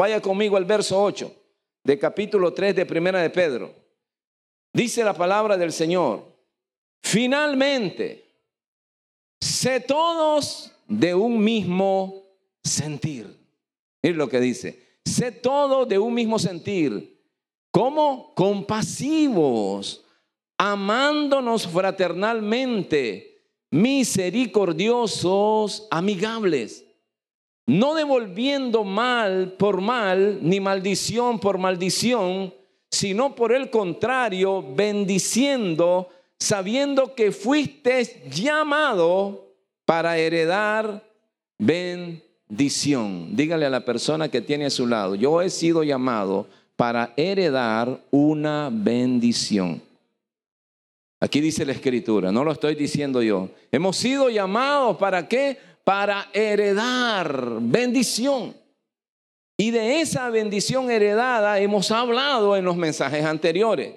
Vaya 0.00 0.22
conmigo 0.22 0.56
al 0.56 0.64
verso 0.64 0.98
8 0.98 1.30
de 1.84 1.98
capítulo 1.98 2.54
3 2.54 2.74
de 2.74 2.86
Primera 2.86 3.20
de 3.20 3.28
Pedro. 3.28 3.74
Dice 4.72 5.04
la 5.04 5.12
palabra 5.12 5.58
del 5.58 5.74
Señor, 5.74 6.24
finalmente, 7.02 8.24
sé 9.38 9.80
todos 9.80 10.72
de 10.88 11.14
un 11.14 11.44
mismo 11.44 12.22
sentir. 12.64 13.26
Miren 14.02 14.16
lo 14.16 14.30
que 14.30 14.40
dice, 14.40 14.82
sé 15.04 15.32
todos 15.32 15.86
de 15.86 15.98
un 15.98 16.14
mismo 16.14 16.38
sentir, 16.38 17.22
como 17.70 18.34
compasivos, 18.34 20.06
amándonos 20.56 21.68
fraternalmente, 21.68 23.42
misericordiosos, 23.70 25.88
amigables, 25.90 26.86
no 27.66 27.94
devolviendo 27.94 28.84
mal 28.84 29.52
por 29.58 29.80
mal, 29.80 30.38
ni 30.42 30.60
maldición 30.60 31.38
por 31.38 31.58
maldición, 31.58 32.52
sino 32.90 33.34
por 33.34 33.52
el 33.52 33.70
contrario, 33.70 34.64
bendiciendo, 34.74 36.08
sabiendo 36.38 37.14
que 37.14 37.30
fuiste 37.32 38.28
llamado 38.30 39.54
para 39.84 40.18
heredar 40.18 41.04
bendición. 41.58 43.36
Dígale 43.36 43.66
a 43.66 43.70
la 43.70 43.84
persona 43.84 44.28
que 44.28 44.40
tiene 44.40 44.66
a 44.66 44.70
su 44.70 44.86
lado, 44.86 45.14
yo 45.14 45.40
he 45.40 45.50
sido 45.50 45.82
llamado 45.84 46.46
para 46.76 47.12
heredar 47.16 48.00
una 48.10 48.70
bendición. 48.72 49.82
Aquí 51.20 51.42
dice 51.42 51.66
la 51.66 51.72
escritura, 51.72 52.32
no 52.32 52.42
lo 52.44 52.52
estoy 52.52 52.74
diciendo 52.74 53.22
yo. 53.22 53.50
Hemos 53.70 53.98
sido 53.98 54.30
llamados 54.30 54.96
para 54.96 55.28
qué? 55.28 55.58
Para 55.84 56.28
heredar 56.32 57.58
bendición. 57.60 58.54
Y 59.56 59.72
de 59.72 60.00
esa 60.00 60.30
bendición 60.30 60.90
heredada 60.90 61.58
hemos 61.60 61.90
hablado 61.90 62.56
en 62.56 62.64
los 62.64 62.76
mensajes 62.76 63.24
anteriores. 63.24 63.94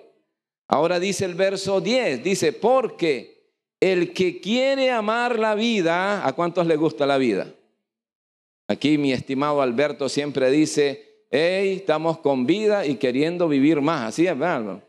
Ahora 0.68 1.00
dice 1.00 1.26
el 1.26 1.36
verso 1.36 1.82
10, 1.82 2.24
dice, 2.24 2.52
porque 2.52 3.54
el 3.80 4.14
que 4.14 4.42
quiere 4.42 4.92
amar 4.92 5.40
la 5.40 5.56
vida, 5.56 6.28
¿a 6.28 6.34
cuántos 6.34 6.68
le 6.68 6.76
gusta 6.76 7.06
la 7.06 7.18
vida? 7.18 7.48
Aquí 8.68 8.98
mi 8.98 9.12
estimado 9.12 9.62
Alberto 9.62 10.10
siempre 10.10 10.50
dice, 10.52 11.26
hey, 11.32 11.76
estamos 11.78 12.18
con 12.20 12.46
vida 12.46 12.86
y 12.86 12.96
queriendo 12.96 13.48
vivir 13.48 13.82
más. 13.82 14.10
Así 14.10 14.26
es, 14.28 14.38
¿verdad? 14.38 14.82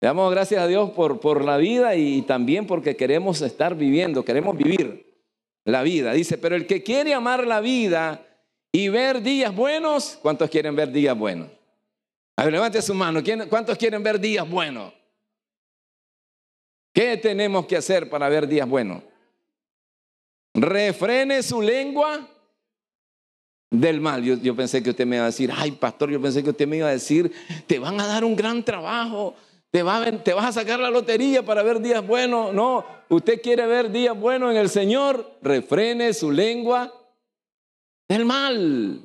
Le 0.00 0.06
damos 0.06 0.30
gracias 0.30 0.62
a 0.62 0.66
Dios 0.66 0.90
por, 0.90 1.20
por 1.20 1.44
la 1.44 1.56
vida 1.56 1.96
y 1.96 2.22
también 2.22 2.66
porque 2.66 2.96
queremos 2.96 3.40
estar 3.42 3.74
viviendo, 3.74 4.24
queremos 4.24 4.56
vivir 4.56 5.07
la 5.68 5.82
vida. 5.82 6.12
Dice, 6.12 6.38
pero 6.38 6.56
el 6.56 6.66
que 6.66 6.82
quiere 6.82 7.12
amar 7.12 7.46
la 7.46 7.60
vida 7.60 8.26
y 8.72 8.88
ver 8.88 9.20
días 9.20 9.54
buenos, 9.54 10.18
¿cuántos 10.22 10.48
quieren 10.48 10.74
ver 10.74 10.90
días 10.90 11.16
buenos? 11.16 11.50
A 12.36 12.44
ver, 12.44 12.52
levante 12.54 12.80
su 12.80 12.94
mano. 12.94 13.20
¿Cuántos 13.48 13.76
quieren 13.76 14.02
ver 14.02 14.18
días 14.18 14.48
buenos? 14.48 14.94
¿Qué 16.94 17.18
tenemos 17.18 17.66
que 17.66 17.76
hacer 17.76 18.08
para 18.08 18.28
ver 18.30 18.48
días 18.48 18.66
buenos? 18.66 19.02
Refrene 20.54 21.42
su 21.42 21.60
lengua 21.60 22.26
del 23.70 24.00
mal. 24.00 24.22
Yo, 24.24 24.36
yo, 24.36 24.56
pensé 24.56 24.82
que 24.82 24.90
usted 24.90 25.06
me 25.06 25.16
iba 25.16 25.24
a 25.24 25.28
decir, 25.28 25.52
ay 25.54 25.72
pastor, 25.72 26.10
yo 26.10 26.20
pensé 26.20 26.42
que 26.42 26.50
usted 26.50 26.66
me 26.66 26.78
iba 26.78 26.88
a 26.88 26.92
decir, 26.92 27.30
te 27.66 27.78
van 27.78 28.00
a 28.00 28.06
dar 28.06 28.24
un 28.24 28.34
gran 28.34 28.64
trabajo, 28.64 29.36
te, 29.70 29.82
va 29.82 30.04
te 30.22 30.32
vas 30.32 30.46
a 30.46 30.52
sacar 30.52 30.80
la 30.80 30.90
lotería 30.90 31.44
para 31.44 31.62
ver 31.62 31.80
días 31.80 32.06
buenos. 32.06 32.54
No, 32.54 32.84
usted 33.08 33.42
quiere 33.42 33.66
ver 33.66 33.90
días 33.90 34.18
buenos 34.18 34.50
en 34.50 34.56
el 34.56 34.70
Señor, 34.70 35.38
refrene 35.42 36.14
su 36.14 36.30
lengua 36.30 36.92
del 38.08 38.24
mal. 38.24 39.04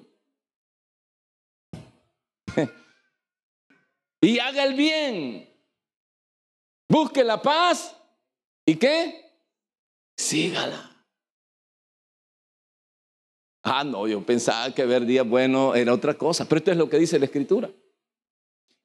y 4.21 4.39
haga 4.39 4.63
el 4.63 4.73
bien. 4.75 5.49
Busque 6.89 7.23
la 7.23 7.41
paz. 7.41 7.95
¿Y 8.65 8.75
qué? 8.75 9.31
Sígala. 10.15 10.91
Ah, 13.63 13.83
no, 13.83 14.07
yo 14.07 14.25
pensaba 14.25 14.73
que 14.73 14.85
ver 14.85 15.05
días 15.05 15.27
buenos 15.27 15.75
era 15.75 15.93
otra 15.93 16.13
cosa, 16.15 16.47
pero 16.47 16.59
esto 16.59 16.71
es 16.71 16.77
lo 16.77 16.89
que 16.89 16.99
dice 16.99 17.17
la 17.17 17.25
Escritura. 17.25 17.69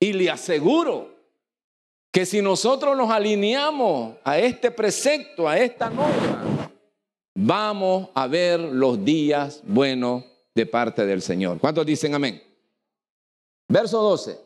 Y 0.00 0.12
le 0.12 0.30
aseguro 0.30 1.17
que 2.18 2.26
si 2.26 2.42
nosotros 2.42 2.96
nos 2.96 3.12
alineamos 3.12 4.16
a 4.24 4.40
este 4.40 4.72
precepto, 4.72 5.48
a 5.48 5.56
esta 5.56 5.88
norma, 5.88 6.68
vamos 7.32 8.08
a 8.12 8.26
ver 8.26 8.58
los 8.58 9.04
días 9.04 9.62
buenos 9.64 10.24
de 10.52 10.66
parte 10.66 11.06
del 11.06 11.22
Señor. 11.22 11.60
¿Cuántos 11.60 11.86
dicen 11.86 12.16
amén? 12.16 12.42
Verso 13.68 14.02
12. 14.02 14.36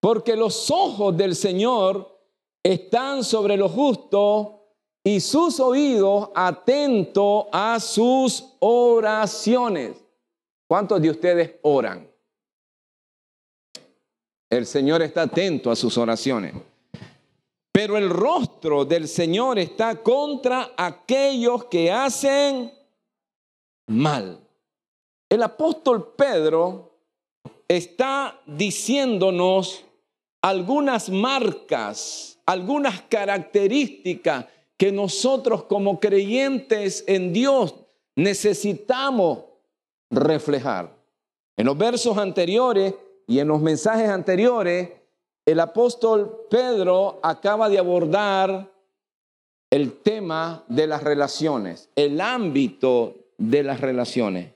Porque 0.00 0.34
los 0.34 0.70
ojos 0.70 1.14
del 1.14 1.36
Señor 1.36 2.08
están 2.62 3.22
sobre 3.22 3.58
lo 3.58 3.68
justo 3.68 4.72
y 5.04 5.20
sus 5.20 5.60
oídos 5.60 6.30
atentos 6.34 7.48
a 7.52 7.78
sus 7.80 8.54
oraciones. 8.60 10.02
¿Cuántos 10.66 11.02
de 11.02 11.10
ustedes 11.10 11.56
oran? 11.60 12.10
El 14.48 14.64
Señor 14.64 15.02
está 15.02 15.20
atento 15.20 15.70
a 15.70 15.76
sus 15.76 15.98
oraciones. 15.98 16.69
Pero 17.80 17.96
el 17.96 18.10
rostro 18.10 18.84
del 18.84 19.08
Señor 19.08 19.58
está 19.58 20.02
contra 20.02 20.72
aquellos 20.76 21.64
que 21.64 21.90
hacen 21.90 22.70
mal. 23.86 24.38
El 25.30 25.42
apóstol 25.42 26.12
Pedro 26.14 26.98
está 27.66 28.38
diciéndonos 28.44 29.82
algunas 30.42 31.08
marcas, 31.08 32.38
algunas 32.44 33.00
características 33.00 34.44
que 34.76 34.92
nosotros 34.92 35.64
como 35.64 36.00
creyentes 36.00 37.02
en 37.06 37.32
Dios 37.32 37.76
necesitamos 38.14 39.46
reflejar. 40.10 40.94
En 41.56 41.64
los 41.64 41.78
versos 41.78 42.18
anteriores 42.18 42.94
y 43.26 43.38
en 43.38 43.48
los 43.48 43.62
mensajes 43.62 44.10
anteriores, 44.10 44.99
el 45.50 45.60
apóstol 45.60 46.46
Pedro 46.48 47.18
acaba 47.22 47.68
de 47.68 47.78
abordar 47.78 48.70
el 49.70 49.92
tema 49.94 50.64
de 50.68 50.86
las 50.86 51.02
relaciones, 51.02 51.88
el 51.96 52.20
ámbito 52.20 53.16
de 53.36 53.62
las 53.62 53.80
relaciones. 53.80 54.52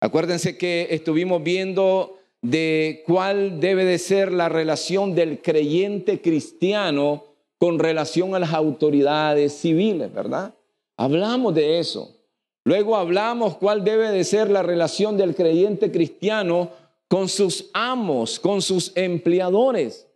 Acuérdense 0.00 0.58
que 0.58 0.88
estuvimos 0.90 1.42
viendo 1.42 2.18
de 2.40 3.04
cuál 3.06 3.60
debe 3.60 3.84
de 3.84 3.98
ser 3.98 4.32
la 4.32 4.48
relación 4.48 5.14
del 5.14 5.40
creyente 5.40 6.20
cristiano 6.20 7.24
con 7.58 7.78
relación 7.78 8.34
a 8.34 8.40
las 8.40 8.52
autoridades 8.52 9.52
civiles, 9.52 10.12
¿verdad? 10.12 10.54
Hablamos 10.96 11.54
de 11.54 11.78
eso. 11.78 12.16
Luego 12.64 12.96
hablamos 12.96 13.56
cuál 13.56 13.84
debe 13.84 14.10
de 14.10 14.24
ser 14.24 14.50
la 14.50 14.62
relación 14.62 15.16
del 15.16 15.36
creyente 15.36 15.92
cristiano 15.92 16.70
con 17.12 17.28
sus 17.28 17.68
amos, 17.74 18.40
con 18.40 18.62
sus 18.62 18.90
empleadores. 18.94 20.08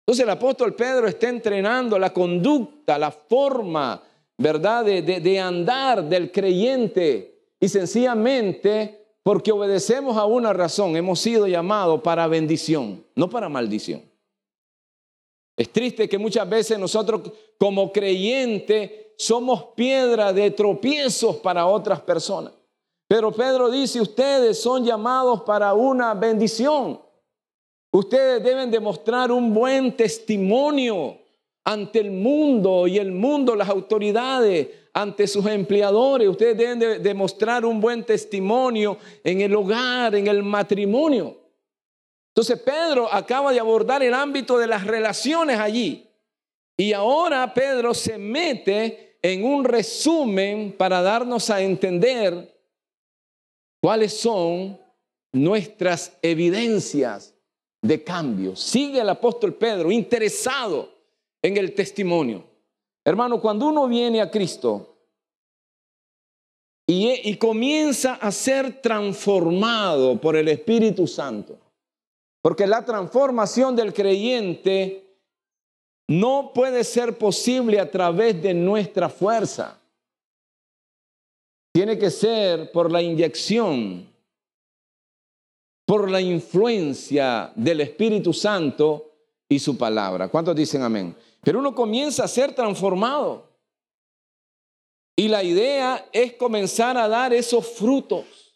Entonces 0.00 0.22
el 0.22 0.28
apóstol 0.28 0.74
Pedro 0.74 1.08
está 1.08 1.30
entrenando 1.30 1.98
la 1.98 2.12
conducta, 2.12 2.98
la 2.98 3.10
forma, 3.10 4.02
¿verdad?, 4.36 4.84
de, 4.84 5.40
andar 5.40 6.06
del 6.06 6.30
creyente. 6.30 7.54
Y 7.58 7.70
sencillamente, 7.70 9.14
porque 9.22 9.50
obedecemos 9.50 10.18
a 10.18 10.26
una 10.26 10.52
razón, 10.52 10.94
hemos 10.94 11.20
sido 11.20 11.46
llamados 11.46 12.02
para 12.02 12.26
bendición, 12.26 13.02
no 13.14 13.30
para 13.30 13.48
maldición. 13.48 14.02
Es 15.56 15.70
triste 15.70 16.06
que 16.06 16.18
muchas 16.18 16.46
veces 16.46 16.78
nosotros 16.78 17.32
como 17.56 17.90
creyentes 17.90 18.90
somos 19.16 19.68
piedra 19.74 20.34
de 20.34 20.50
tropiezos 20.50 21.36
para 21.36 21.64
otras 21.64 22.02
personas. 22.02 22.52
Pero 23.12 23.30
Pedro 23.30 23.70
dice, 23.70 24.00
ustedes 24.00 24.62
son 24.62 24.86
llamados 24.86 25.42
para 25.42 25.74
una 25.74 26.14
bendición. 26.14 26.98
Ustedes 27.90 28.42
deben 28.42 28.70
demostrar 28.70 29.30
un 29.30 29.52
buen 29.52 29.94
testimonio 29.94 31.18
ante 31.62 31.98
el 31.98 32.10
mundo 32.10 32.86
y 32.86 32.96
el 32.96 33.12
mundo, 33.12 33.54
las 33.54 33.68
autoridades, 33.68 34.66
ante 34.94 35.26
sus 35.26 35.44
empleadores. 35.44 36.26
Ustedes 36.26 36.56
deben 36.56 37.02
demostrar 37.02 37.66
un 37.66 37.82
buen 37.82 38.02
testimonio 38.02 38.96
en 39.22 39.42
el 39.42 39.54
hogar, 39.56 40.14
en 40.14 40.26
el 40.28 40.42
matrimonio. 40.42 41.36
Entonces 42.28 42.58
Pedro 42.60 43.12
acaba 43.12 43.52
de 43.52 43.60
abordar 43.60 44.02
el 44.02 44.14
ámbito 44.14 44.56
de 44.56 44.68
las 44.68 44.86
relaciones 44.86 45.58
allí. 45.58 46.08
Y 46.78 46.94
ahora 46.94 47.52
Pedro 47.52 47.92
se 47.92 48.16
mete 48.16 49.18
en 49.20 49.44
un 49.44 49.66
resumen 49.66 50.74
para 50.78 51.02
darnos 51.02 51.50
a 51.50 51.60
entender 51.60 52.51
¿Cuáles 53.82 54.16
son 54.16 54.78
nuestras 55.32 56.16
evidencias 56.22 57.34
de 57.82 58.04
cambio? 58.04 58.54
Sigue 58.54 59.00
el 59.00 59.08
apóstol 59.08 59.54
Pedro 59.54 59.90
interesado 59.90 60.88
en 61.42 61.56
el 61.56 61.74
testimonio. 61.74 62.44
Hermano, 63.04 63.40
cuando 63.40 63.66
uno 63.66 63.88
viene 63.88 64.20
a 64.20 64.30
Cristo, 64.30 64.92
y, 66.86 67.36
comienza 67.36 68.14
a 68.14 68.30
ser 68.30 68.80
transformado 68.80 70.20
por 70.20 70.36
el 70.36 70.48
Espíritu 70.48 71.06
Santo. 71.06 71.58
Porque 72.42 72.66
la 72.66 72.84
transformación 72.84 73.76
del 73.76 73.92
creyente 73.92 75.16
no 76.08 76.50
puede 76.52 76.84
ser 76.84 77.16
posible 77.16 77.78
a 77.78 77.90
través 77.90 78.42
de 78.42 78.52
nuestra 78.52 79.08
fuerza. 79.08 79.80
Tiene 81.72 81.98
que 81.98 82.10
ser 82.10 82.70
por 82.70 82.92
la 82.92 83.00
inyección, 83.00 84.08
por 85.86 86.10
la 86.10 86.20
influencia 86.20 87.52
del 87.56 87.80
Espíritu 87.80 88.32
Santo 88.32 89.10
y 89.48 89.58
su 89.58 89.76
palabra. 89.76 90.28
¿Cuántos 90.28 90.54
dicen 90.54 90.82
amén? 90.82 91.16
Pero 91.42 91.58
uno 91.58 91.74
comienza 91.74 92.24
a 92.24 92.28
ser 92.28 92.54
transformado. 92.54 93.50
Y 95.16 95.28
la 95.28 95.42
idea 95.42 96.08
es 96.12 96.34
comenzar 96.34 96.96
a 96.96 97.08
dar 97.08 97.32
esos 97.32 97.66
frutos 97.66 98.52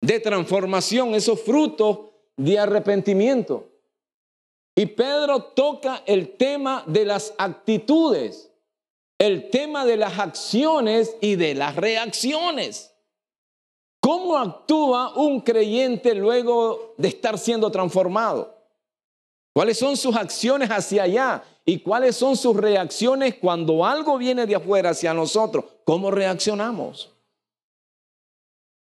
de 0.00 0.20
transformación, 0.20 1.14
esos 1.14 1.40
frutos 1.40 1.98
de 2.36 2.58
arrepentimiento. 2.58 3.70
Y 4.76 4.86
Pedro 4.86 5.42
toca 5.42 6.02
el 6.06 6.36
tema 6.36 6.82
de 6.86 7.04
las 7.04 7.34
actitudes, 7.38 8.50
el 9.18 9.50
tema 9.50 9.84
de 9.84 9.96
las 9.96 10.18
acciones 10.18 11.16
y 11.20 11.36
de 11.36 11.54
las 11.54 11.76
reacciones. 11.76 12.94
¿Cómo 14.00 14.36
actúa 14.36 15.14
un 15.14 15.40
creyente 15.40 16.14
luego 16.14 16.94
de 16.98 17.08
estar 17.08 17.38
siendo 17.38 17.70
transformado? 17.70 18.54
¿Cuáles 19.54 19.78
son 19.78 19.96
sus 19.96 20.14
acciones 20.14 20.68
hacia 20.68 21.04
allá? 21.04 21.44
¿Y 21.64 21.80
cuáles 21.80 22.16
son 22.16 22.36
sus 22.36 22.56
reacciones 22.56 23.36
cuando 23.36 23.84
algo 23.86 24.18
viene 24.18 24.46
de 24.46 24.56
afuera 24.56 24.90
hacia 24.90 25.14
nosotros? 25.14 25.64
¿Cómo 25.84 26.10
reaccionamos? 26.10 27.10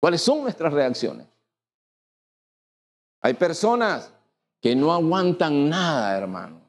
¿Cuáles 0.01 0.21
son 0.21 0.43
nuestras 0.43 0.73
reacciones? 0.73 1.27
Hay 3.23 3.35
personas 3.35 4.13
que 4.61 4.77
no 4.77 4.93
aguantan 4.93 5.69
nada, 5.69 6.17
hermano. 6.19 6.61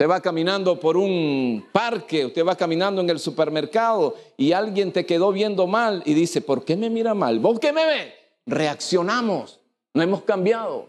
Usted 0.00 0.10
va 0.10 0.22
caminando 0.22 0.80
por 0.80 0.96
un 0.96 1.68
parque, 1.72 2.24
usted 2.24 2.42
va 2.42 2.56
caminando 2.56 3.02
en 3.02 3.10
el 3.10 3.18
supermercado 3.18 4.16
y 4.38 4.52
alguien 4.52 4.94
te 4.94 5.04
quedó 5.04 5.30
viendo 5.30 5.66
mal 5.66 6.02
y 6.06 6.14
dice, 6.14 6.40
¿por 6.40 6.64
qué 6.64 6.74
me 6.74 6.88
mira 6.88 7.12
mal? 7.12 7.38
¿Vos 7.38 7.60
qué 7.60 7.70
me 7.70 7.84
ves? 7.84 8.14
Reaccionamos, 8.46 9.60
no 9.92 10.02
hemos 10.02 10.22
cambiado. 10.22 10.88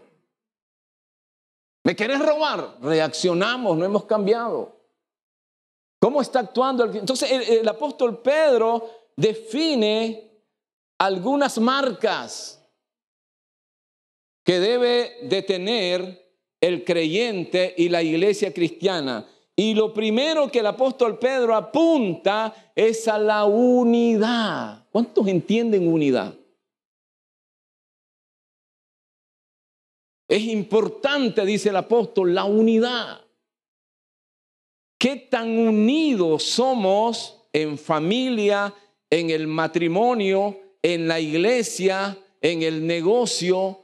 ¿Me 1.84 1.94
querés 1.94 2.24
robar? 2.24 2.78
Reaccionamos, 2.80 3.76
no 3.76 3.84
hemos 3.84 4.06
cambiado. 4.06 4.74
¿Cómo 6.00 6.22
está 6.22 6.38
actuando? 6.38 6.86
Entonces 6.86 7.30
el, 7.30 7.42
el 7.42 7.68
apóstol 7.68 8.22
Pedro 8.22 8.88
define 9.14 10.30
algunas 10.96 11.58
marcas 11.58 12.64
que 14.42 14.58
debe 14.58 15.18
de 15.24 15.42
tener 15.42 16.21
el 16.62 16.84
creyente 16.84 17.74
y 17.76 17.90
la 17.90 18.02
iglesia 18.02 18.54
cristiana. 18.54 19.26
Y 19.54 19.74
lo 19.74 19.92
primero 19.92 20.50
que 20.50 20.60
el 20.60 20.66
apóstol 20.66 21.18
Pedro 21.18 21.54
apunta 21.54 22.72
es 22.74 23.06
a 23.08 23.18
la 23.18 23.44
unidad. 23.44 24.86
¿Cuántos 24.90 25.26
entienden 25.26 25.86
unidad? 25.86 26.34
Es 30.28 30.42
importante, 30.44 31.44
dice 31.44 31.68
el 31.68 31.76
apóstol, 31.76 32.34
la 32.34 32.44
unidad. 32.44 33.20
¿Qué 34.98 35.16
tan 35.16 35.50
unidos 35.58 36.44
somos 36.44 37.42
en 37.52 37.76
familia, 37.76 38.72
en 39.10 39.30
el 39.30 39.46
matrimonio, 39.48 40.58
en 40.80 41.06
la 41.08 41.20
iglesia, 41.20 42.16
en 42.40 42.62
el 42.62 42.86
negocio, 42.86 43.82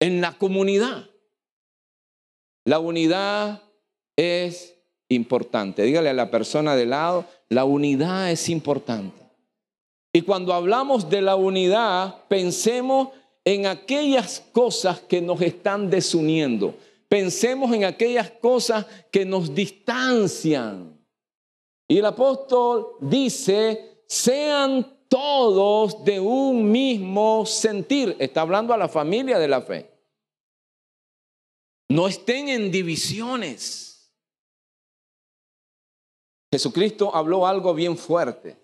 en 0.00 0.20
la 0.20 0.36
comunidad. 0.36 1.09
La 2.70 2.78
unidad 2.78 3.62
es 4.14 4.76
importante. 5.08 5.82
Dígale 5.82 6.08
a 6.08 6.14
la 6.14 6.30
persona 6.30 6.76
de 6.76 6.86
lado, 6.86 7.24
la 7.48 7.64
unidad 7.64 8.30
es 8.30 8.48
importante. 8.48 9.24
Y 10.12 10.22
cuando 10.22 10.54
hablamos 10.54 11.10
de 11.10 11.20
la 11.20 11.34
unidad, 11.34 12.28
pensemos 12.28 13.08
en 13.44 13.66
aquellas 13.66 14.44
cosas 14.52 15.00
que 15.00 15.20
nos 15.20 15.40
están 15.40 15.90
desuniendo. 15.90 16.76
Pensemos 17.08 17.74
en 17.74 17.86
aquellas 17.86 18.30
cosas 18.30 18.86
que 19.10 19.24
nos 19.24 19.52
distancian. 19.52 20.96
Y 21.88 21.98
el 21.98 22.06
apóstol 22.06 22.86
dice, 23.00 24.04
sean 24.06 24.86
todos 25.08 26.04
de 26.04 26.20
un 26.20 26.70
mismo 26.70 27.44
sentir. 27.46 28.14
Está 28.20 28.42
hablando 28.42 28.72
a 28.72 28.78
la 28.78 28.86
familia 28.86 29.40
de 29.40 29.48
la 29.48 29.60
fe. 29.60 29.89
No 31.90 32.06
estén 32.06 32.48
en 32.48 32.70
divisiones. 32.70 34.08
Jesucristo 36.52 37.14
habló 37.14 37.46
algo 37.46 37.74
bien 37.74 37.98
fuerte 37.98 38.56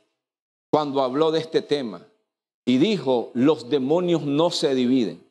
cuando 0.70 1.02
habló 1.02 1.32
de 1.32 1.40
este 1.40 1.61
tema 1.61 2.06
y 2.64 2.78
dijo, 2.78 3.32
los 3.34 3.69
demonios 3.69 4.23
no 4.23 4.50
se 4.50 4.76
dividen. 4.76 5.25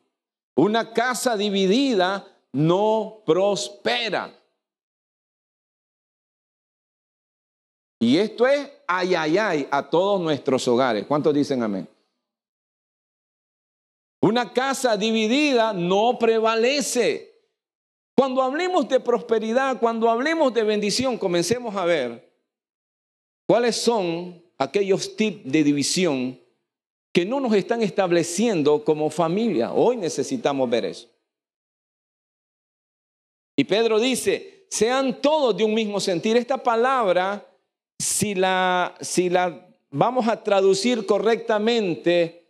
Una 0.56 0.92
casa 0.92 1.38
dividida 1.38 2.26
no 2.52 3.22
prospera. 3.24 4.38
Y 7.98 8.18
esto 8.18 8.46
es 8.46 8.70
ay, 8.86 9.14
ay, 9.14 9.38
ay 9.38 9.68
a 9.70 9.88
todos 9.88 10.20
nuestros 10.20 10.68
hogares. 10.68 11.06
¿Cuántos 11.06 11.32
dicen 11.32 11.62
amén? 11.62 11.88
Una 14.20 14.52
casa 14.52 14.98
dividida 14.98 15.72
no 15.72 16.18
prevalece. 16.18 17.35
Cuando 18.16 18.40
hablemos 18.40 18.88
de 18.88 18.98
prosperidad, 18.98 19.78
cuando 19.78 20.08
hablemos 20.08 20.54
de 20.54 20.62
bendición, 20.62 21.18
comencemos 21.18 21.76
a 21.76 21.84
ver 21.84 22.32
cuáles 23.46 23.76
son 23.76 24.42
aquellos 24.56 25.16
tips 25.16 25.52
de 25.52 25.62
división 25.62 26.40
que 27.12 27.26
no 27.26 27.40
nos 27.40 27.52
están 27.54 27.82
estableciendo 27.82 28.84
como 28.84 29.10
familia. 29.10 29.72
Hoy 29.72 29.98
necesitamos 29.98 30.68
ver 30.70 30.86
eso. 30.86 31.08
Y 33.54 33.64
Pedro 33.64 34.00
dice, 34.00 34.66
sean 34.70 35.20
todos 35.20 35.54
de 35.56 35.64
un 35.64 35.74
mismo 35.74 36.00
sentir. 36.00 36.38
Esta 36.38 36.62
palabra, 36.62 37.46
si 37.98 38.34
la, 38.34 38.94
si 39.00 39.28
la 39.28 39.76
vamos 39.90 40.26
a 40.26 40.42
traducir 40.42 41.04
correctamente, 41.04 42.45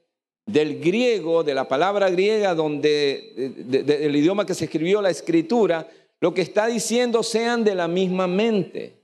del 0.46 0.80
griego, 0.80 1.42
de 1.42 1.54
la 1.54 1.66
palabra 1.66 2.08
griega, 2.08 2.54
donde, 2.54 3.52
del 3.66 4.14
idioma 4.14 4.46
que 4.46 4.54
se 4.54 4.66
escribió 4.66 5.02
la 5.02 5.10
escritura, 5.10 5.88
lo 6.20 6.32
que 6.32 6.42
está 6.42 6.68
diciendo 6.68 7.22
sean 7.22 7.64
de 7.64 7.74
la 7.74 7.88
misma 7.88 8.26
mente, 8.26 8.94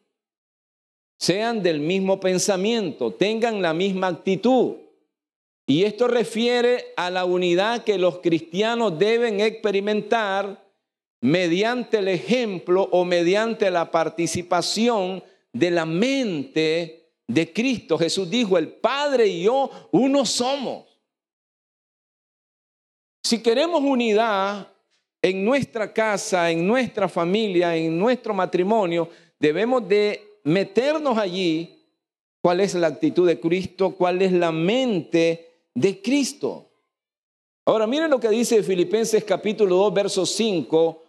sean 1.19 1.63
del 1.63 1.81
mismo 1.81 2.21
pensamiento, 2.21 3.13
tengan 3.13 3.61
la 3.61 3.75
misma 3.75 4.07
actitud. 4.07 4.77
Y 5.67 5.85
esto 5.85 6.09
refiere 6.09 6.87
a 6.97 7.11
la 7.11 7.25
unidad 7.25 7.85
que 7.85 7.99
los 7.99 8.19
cristianos 8.19 8.99
deben 8.99 9.41
experimentar 9.41 10.63
mediante 11.21 11.99
el 11.99 12.09
ejemplo 12.09 12.89
o 12.91 13.05
mediante 13.05 13.71
la 13.71 13.91
participación 13.91 15.23
de 15.53 15.71
la 15.71 15.87
mente 15.87 17.11
de 17.29 17.53
Cristo. 17.53 17.97
Jesús 17.99 18.29
dijo, 18.29 18.59
el 18.59 18.69
Padre 18.69 19.27
y 19.29 19.45
yo 19.45 19.71
uno 19.93 20.25
somos. 20.25 20.92
Si 23.23 23.43
queremos 23.43 23.83
unidad 23.83 24.69
en 25.23 25.45
nuestra 25.45 25.93
casa, 25.93 26.51
en 26.51 26.67
nuestra 26.67 27.09
familia, 27.09 27.77
en 27.77 27.97
nuestro 27.99 28.35
matrimonio, 28.35 29.09
debemos 29.39 29.87
de 29.89 30.41
meternos 30.45 31.17
allí 31.17 31.79
cuál 32.43 32.61
es 32.61 32.75
la 32.75 32.89
actitud 32.89 33.27
de 33.27 33.39
Cristo, 33.39 33.95
cuál 33.95 34.21
es 34.23 34.33
la 34.33 34.51
mente 34.51 35.69
de 35.75 36.03
Cristo. 36.03 36.69
Ahora 37.65 37.87
miren 37.87 38.11
lo 38.11 38.19
que 38.19 38.29
dice 38.29 38.63
Filipenses 38.65 39.23
capítulo 39.23 39.77
2, 39.77 39.95
verso 39.95 40.27
5, 40.27 41.03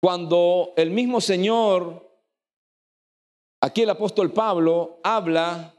cuando 0.00 0.72
el 0.76 0.90
mismo 0.92 1.20
Señor, 1.20 2.08
aquí 3.60 3.82
el 3.82 3.90
apóstol 3.90 4.32
Pablo, 4.32 5.00
habla 5.02 5.74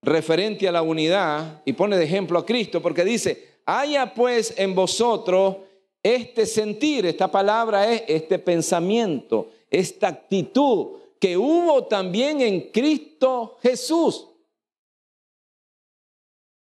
referente 0.00 0.68
a 0.68 0.72
la 0.72 0.82
unidad 0.82 1.62
y 1.64 1.72
pone 1.72 1.96
de 1.96 2.04
ejemplo 2.04 2.38
a 2.38 2.46
Cristo, 2.46 2.80
porque 2.80 3.04
dice, 3.04 3.53
haya 3.66 4.14
pues 4.14 4.54
en 4.56 4.74
vosotros 4.74 5.56
este 6.02 6.44
sentir, 6.44 7.06
esta 7.06 7.30
palabra 7.30 7.90
es 7.90 8.02
este 8.08 8.38
pensamiento, 8.38 9.50
esta 9.70 10.08
actitud 10.08 10.98
que 11.18 11.36
hubo 11.36 11.86
también 11.86 12.42
en 12.42 12.70
Cristo 12.70 13.58
Jesús, 13.62 14.28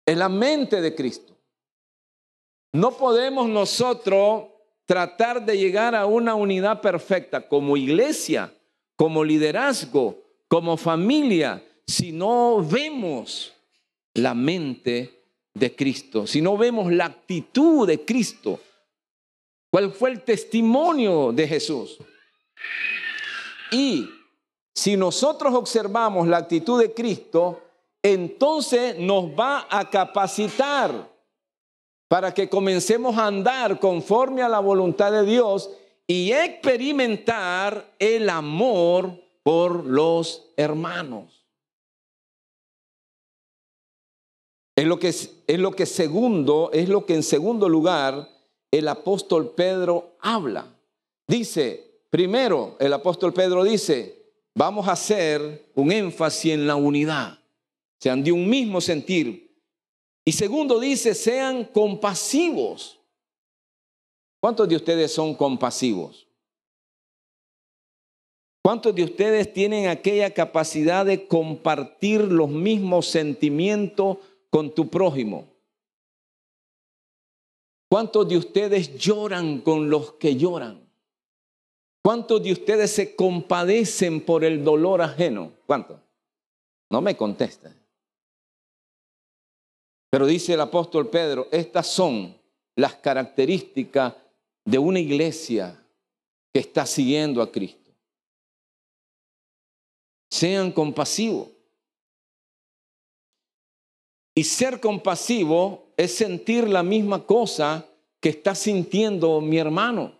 en 0.05 0.19
la 0.19 0.29
mente 0.29 0.81
de 0.81 0.93
Cristo. 0.93 1.35
No 2.73 2.91
podemos 2.91 3.47
nosotros 3.47 4.45
tratar 4.85 5.43
de 5.43 5.57
llegar 5.57 5.95
a 5.95 6.05
una 6.05 6.35
unidad 6.35 6.81
perfecta 6.81 7.47
como 7.47 7.77
iglesia, 7.77 8.53
como 8.95 9.23
liderazgo, 9.23 10.21
como 10.47 10.77
familia, 10.77 11.65
si 11.87 12.11
no 12.11 12.63
vemos 12.63 13.53
la 14.13 14.33
mente 14.33 15.24
de 15.55 15.75
Cristo, 15.75 16.27
si 16.27 16.41
no 16.41 16.57
vemos 16.57 16.91
la 16.91 17.05
actitud 17.05 17.87
de 17.87 18.03
Cristo, 18.03 18.59
cuál 19.71 19.91
fue 19.91 20.11
el 20.11 20.21
testimonio 20.21 21.31
de 21.31 21.47
Jesús. 21.47 21.97
Y 23.71 24.09
si 24.73 24.97
nosotros 24.97 25.53
observamos 25.53 26.27
la 26.27 26.37
actitud 26.37 26.79
de 26.79 26.93
Cristo, 26.93 27.61
entonces 28.03 28.99
nos 28.99 29.27
va 29.27 29.65
a 29.69 29.89
capacitar 29.89 31.09
para 32.07 32.33
que 32.33 32.49
comencemos 32.49 33.17
a 33.17 33.27
andar 33.27 33.79
conforme 33.79 34.41
a 34.41 34.49
la 34.49 34.59
voluntad 34.59 35.11
de 35.11 35.25
Dios 35.25 35.71
y 36.05 36.31
experimentar 36.31 37.93
el 37.97 38.29
amor 38.29 39.23
por 39.41 39.85
los 39.85 40.49
hermanos. 40.57 41.34
Es 44.75 44.85
lo 44.85 44.99
que, 44.99 45.07
es 45.07 45.59
lo 45.59 45.71
que 45.71 45.85
segundo, 45.85 46.69
es 46.73 46.89
lo 46.89 47.05
que 47.05 47.15
en 47.15 47.23
segundo 47.23 47.69
lugar 47.69 48.29
el 48.71 48.87
apóstol 48.89 49.53
Pedro 49.55 50.17
habla. 50.19 50.67
Dice, 51.27 52.01
primero, 52.09 52.75
el 52.79 52.91
apóstol 52.91 53.33
Pedro 53.33 53.63
dice, 53.63 54.33
vamos 54.53 54.87
a 54.87 54.93
hacer 54.93 55.71
un 55.75 55.91
énfasis 55.91 56.53
en 56.53 56.67
la 56.67 56.75
unidad, 56.75 57.39
sean 57.99 58.23
de 58.23 58.33
un 58.33 58.49
mismo 58.49 58.81
sentir. 58.81 59.45
Y 60.25 60.33
segundo 60.33 60.79
dice, 60.79 61.13
sean 61.13 61.63
compasivos. 61.65 62.99
¿Cuántos 64.41 64.67
de 64.67 64.75
ustedes 64.75 65.11
son 65.13 65.35
compasivos? 65.35 66.27
¿Cuántos 68.61 68.93
de 68.95 69.03
ustedes 69.03 69.53
tienen 69.53 69.87
aquella 69.87 70.33
capacidad 70.33 71.05
de 71.05 71.27
compartir 71.27 72.21
los 72.21 72.49
mismos 72.49 73.07
sentimientos 73.07 74.17
con 74.55 74.73
tu 74.73 74.89
prójimo? 74.89 75.49
¿Cuántos 77.91 78.25
de 78.29 78.37
ustedes 78.37 78.97
lloran 78.97 79.59
con 79.59 79.89
los 79.89 80.13
que 80.13 80.37
lloran? 80.37 80.89
¿Cuántos 82.01 82.41
de 82.41 82.53
ustedes 82.53 82.89
se 82.89 83.17
compadecen 83.17 84.21
por 84.21 84.45
el 84.45 84.63
dolor 84.63 85.01
ajeno? 85.01 85.51
¿Cuántos? 85.65 85.99
No 86.89 87.01
me 87.01 87.17
contestan. 87.17 87.77
Pero 90.09 90.25
dice 90.25 90.53
el 90.53 90.61
apóstol 90.61 91.09
Pedro, 91.09 91.49
estas 91.51 91.87
son 91.87 92.33
las 92.77 92.95
características 92.95 94.13
de 94.63 94.77
una 94.77 95.01
iglesia 95.01 95.85
que 96.53 96.61
está 96.61 96.85
siguiendo 96.85 97.41
a 97.41 97.51
Cristo. 97.51 97.91
Sean 100.31 100.71
compasivos. 100.71 101.54
Y 104.35 104.43
ser 104.43 104.81
compasivo 104.81 105.93
es 105.95 106.13
sentir 106.13 106.67
la 106.67 106.83
misma 106.83 107.25
cosa 107.25 107.87
que 108.19 108.29
está 108.29 108.53
sintiendo 108.53 109.39
mi 109.39 109.57
hermano. 109.57 110.13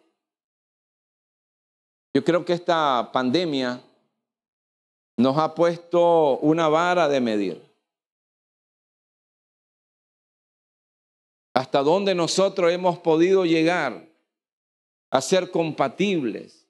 Yo 2.14 2.24
creo 2.24 2.46
que 2.46 2.54
esta 2.54 3.10
pandemia 3.12 3.82
nos 5.18 5.38
ha 5.38 5.54
puesto 5.54 6.38
una 6.38 6.70
vara 6.70 7.10
de 7.10 7.20
medir. 7.20 7.62
Hasta 11.54 11.84
dónde 11.84 12.16
nosotros 12.16 12.72
hemos 12.72 13.00
podido 13.00 13.46
llegar 13.46 14.08
a 15.10 15.22
ser 15.22 15.52
compatibles 15.52 16.68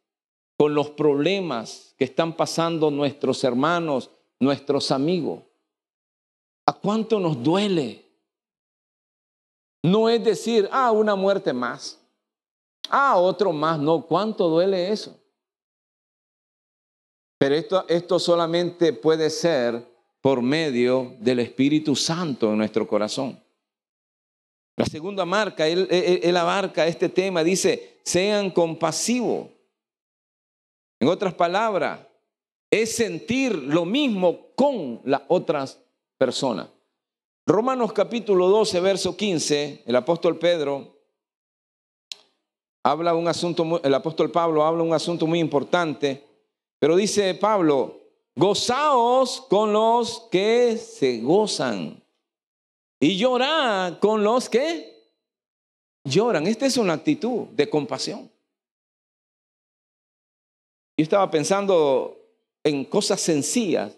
con 0.57 0.73
los 0.73 0.89
problemas 0.91 1.93
que 1.97 2.05
están 2.05 2.33
pasando 2.33 2.89
nuestros 2.89 3.43
hermanos, 3.43 4.09
nuestros 4.39 4.91
amigos. 4.91 5.43
¿A 6.65 6.73
cuánto 6.73 7.19
nos 7.19 7.41
duele? 7.41 8.03
No 9.83 10.09
es 10.09 10.23
decir, 10.23 10.67
ah, 10.71 10.91
una 10.91 11.15
muerte 11.15 11.53
más. 11.53 11.99
Ah, 12.89 13.17
otro 13.17 13.51
más. 13.51 13.79
No, 13.79 14.01
¿cuánto 14.05 14.49
duele 14.49 14.91
eso? 14.91 15.19
Pero 17.37 17.55
esto, 17.55 17.85
esto 17.87 18.17
solamente 18.17 18.93
puede 18.93 19.29
ser 19.29 19.85
por 20.21 20.41
medio 20.41 21.15
del 21.19 21.39
Espíritu 21.39 21.95
Santo 21.95 22.51
en 22.51 22.57
nuestro 22.57 22.87
corazón. 22.87 23.39
La 24.75 24.85
segunda 24.85 25.23
marca, 25.23 25.67
él, 25.67 25.87
él, 25.89 26.35
abarca 26.35 26.87
este 26.87 27.07
tema, 27.07 27.43
dice, 27.43 27.99
sean 28.03 28.49
compasivos. 28.49 29.49
En 30.99 31.07
otras 31.07 31.33
palabras, 31.33 31.99
es 32.71 32.95
sentir 32.95 33.53
lo 33.55 33.85
mismo 33.85 34.47
con 34.55 35.01
las 35.05 35.21
otras 35.27 35.79
persona. 36.17 36.69
Romanos 37.47 37.93
capítulo 37.93 38.47
12, 38.49 38.79
verso 38.79 39.15
15, 39.15 39.83
el 39.85 39.95
apóstol 39.95 40.39
Pedro 40.39 40.95
habla 42.83 43.13
un 43.13 43.27
asunto, 43.27 43.81
el 43.83 43.93
apóstol 43.93 44.31
Pablo 44.31 44.63
habla 44.63 44.83
un 44.83 44.93
asunto 44.93 45.27
muy 45.27 45.39
importante, 45.39 46.23
pero 46.79 46.95
dice 46.95 47.35
Pablo, 47.35 47.99
gozaos 48.35 49.41
con 49.41 49.73
los 49.73 50.21
que 50.31 50.77
se 50.77 51.19
gozan 51.19 52.03
y 52.99 53.17
llorad 53.17 53.99
con 53.99 54.23
los 54.23 54.49
que 54.49 55.11
lloran. 56.03 56.47
Esta 56.47 56.65
es 56.65 56.77
una 56.77 56.93
actitud 56.93 57.47
de 57.49 57.69
compasión. 57.69 58.31
Yo 60.97 61.03
estaba 61.03 61.29
pensando 61.29 62.17
en 62.63 62.85
cosas 62.85 63.19
sencillas 63.19 63.97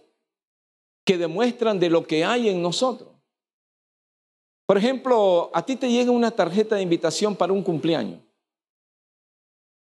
que 1.08 1.18
demuestran 1.18 1.80
de 1.80 1.90
lo 1.90 2.06
que 2.06 2.26
hay 2.26 2.50
en 2.50 2.62
nosotros. 2.62 3.10
Por 4.66 4.78
ejemplo, 4.78 5.50
a 5.54 5.66
ti 5.66 5.78
te 5.78 5.90
llega 5.90 6.12
una 6.12 6.32
tarjeta 6.32 6.76
de 6.76 6.82
invitación 6.82 7.34
para 7.34 7.54
un 7.54 7.64
cumpleaños. 7.64 8.20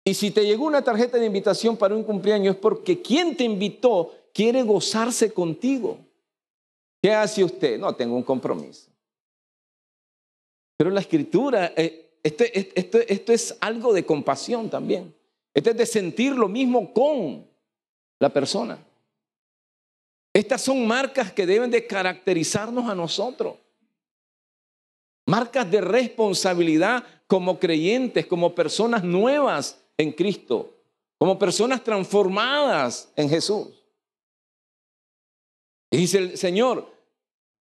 Y 0.06 0.14
si 0.14 0.30
te 0.30 0.46
llegó 0.46 0.66
una 0.66 0.84
tarjeta 0.84 1.18
de 1.18 1.26
invitación 1.26 1.76
para 1.76 1.96
un 1.96 2.04
cumpleaños 2.04 2.54
es 2.54 2.62
porque 2.62 3.02
quien 3.02 3.36
te 3.36 3.44
invitó 3.44 4.14
quiere 4.32 4.62
gozarse 4.62 5.34
contigo. 5.34 5.98
¿Qué 7.02 7.12
hace 7.12 7.44
usted? 7.44 7.80
No, 7.80 7.96
tengo 7.96 8.16
un 8.16 8.24
compromiso. 8.24 8.92
Pero 10.78 10.92
la 10.92 11.00
escritura, 11.00 11.74
eh, 11.76 12.20
esto, 12.22 12.44
esto, 12.54 13.00
esto 13.08 13.34
es 13.34 13.58
algo 13.60 13.92
de 13.92 14.06
compasión 14.06 14.70
también. 14.70 15.16
Esto 15.52 15.72
es 15.72 15.78
de 15.78 15.86
sentir 15.88 16.36
lo 16.36 16.48
mismo 16.48 16.94
con 16.94 17.44
la 18.20 18.30
persona. 18.30 18.87
Estas 20.38 20.62
son 20.62 20.86
marcas 20.86 21.32
que 21.32 21.48
deben 21.48 21.72
de 21.72 21.88
caracterizarnos 21.88 22.88
a 22.88 22.94
nosotros. 22.94 23.56
Marcas 25.26 25.72
de 25.72 25.82
responsabilidad 25.82 27.04
como 27.26 27.58
creyentes, 27.58 28.28
como 28.28 28.54
personas 28.54 29.04
nuevas 29.04 29.82
en 29.98 30.12
Cristo, 30.12 30.76
como 31.18 31.40
personas 31.40 31.84
transformadas 31.84 33.12
en 33.16 33.32
Jesús. 33.32 33.70
Y 35.90 35.98
dice 35.98 36.20
el 36.20 36.38
Señor, 36.38 36.88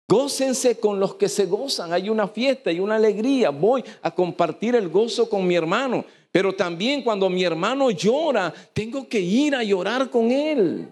gócense 0.06 0.78
con 0.78 1.00
los 1.00 1.14
que 1.14 1.30
se 1.30 1.47
gozan. 1.47 1.95
Hay 1.95 2.11
una 2.11 2.28
fiesta 2.28 2.71
y 2.71 2.78
una 2.78 2.97
alegría. 2.97 3.49
Voy 3.49 3.83
a 4.02 4.11
compartir 4.11 4.75
el 4.75 4.90
gozo 4.90 5.30
con 5.30 5.47
mi 5.47 5.54
hermano. 5.54 6.04
Pero 6.30 6.54
también 6.54 7.02
cuando 7.02 7.30
mi 7.30 7.42
hermano 7.42 7.90
llora, 7.90 8.52
tengo 8.75 9.09
que 9.09 9.21
ir 9.21 9.54
a 9.54 9.62
llorar 9.62 10.11
con 10.11 10.30
él. 10.30 10.90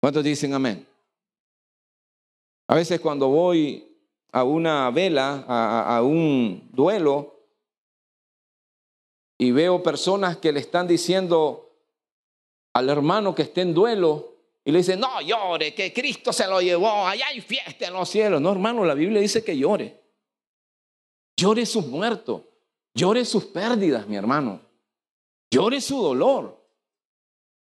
¿Cuántos 0.00 0.24
dicen 0.24 0.54
amén? 0.54 0.86
A 2.68 2.74
veces 2.74 3.00
cuando 3.00 3.28
voy 3.28 3.96
a 4.32 4.44
una 4.44 4.90
vela, 4.90 5.44
a, 5.48 6.02
un 6.02 6.68
duelo, 6.72 7.34
y 9.38 9.50
veo 9.50 9.82
personas 9.82 10.36
que 10.38 10.52
le 10.52 10.60
están 10.60 10.86
diciendo 10.86 11.70
al 12.74 12.88
hermano 12.90 13.34
que 13.34 13.42
esté 13.42 13.62
en 13.62 13.72
duelo, 13.72 14.34
y 14.64 14.72
le 14.72 14.78
dicen, 14.78 14.98
no 14.98 15.20
llore, 15.20 15.74
que 15.74 15.92
Cristo 15.92 16.32
se 16.32 16.46
lo 16.46 16.60
llevó, 16.60 17.06
allá 17.06 17.28
hay 17.28 17.40
fiesta 17.40 17.86
en 17.86 17.92
los 17.92 18.08
cielos. 18.08 18.40
No, 18.40 18.50
hermano, 18.50 18.84
la 18.84 18.94
Biblia 18.94 19.20
dice 19.20 19.44
que 19.44 19.56
llore. 19.56 20.02
Llore 21.38 21.64
sus 21.66 21.86
muertos, 21.86 22.42
llore 22.94 23.24
sus 23.24 23.44
pérdidas, 23.44 24.06
mi 24.08 24.16
hermano. 24.16 24.60
Llore 25.50 25.80
su 25.80 26.02
dolor. 26.02 26.62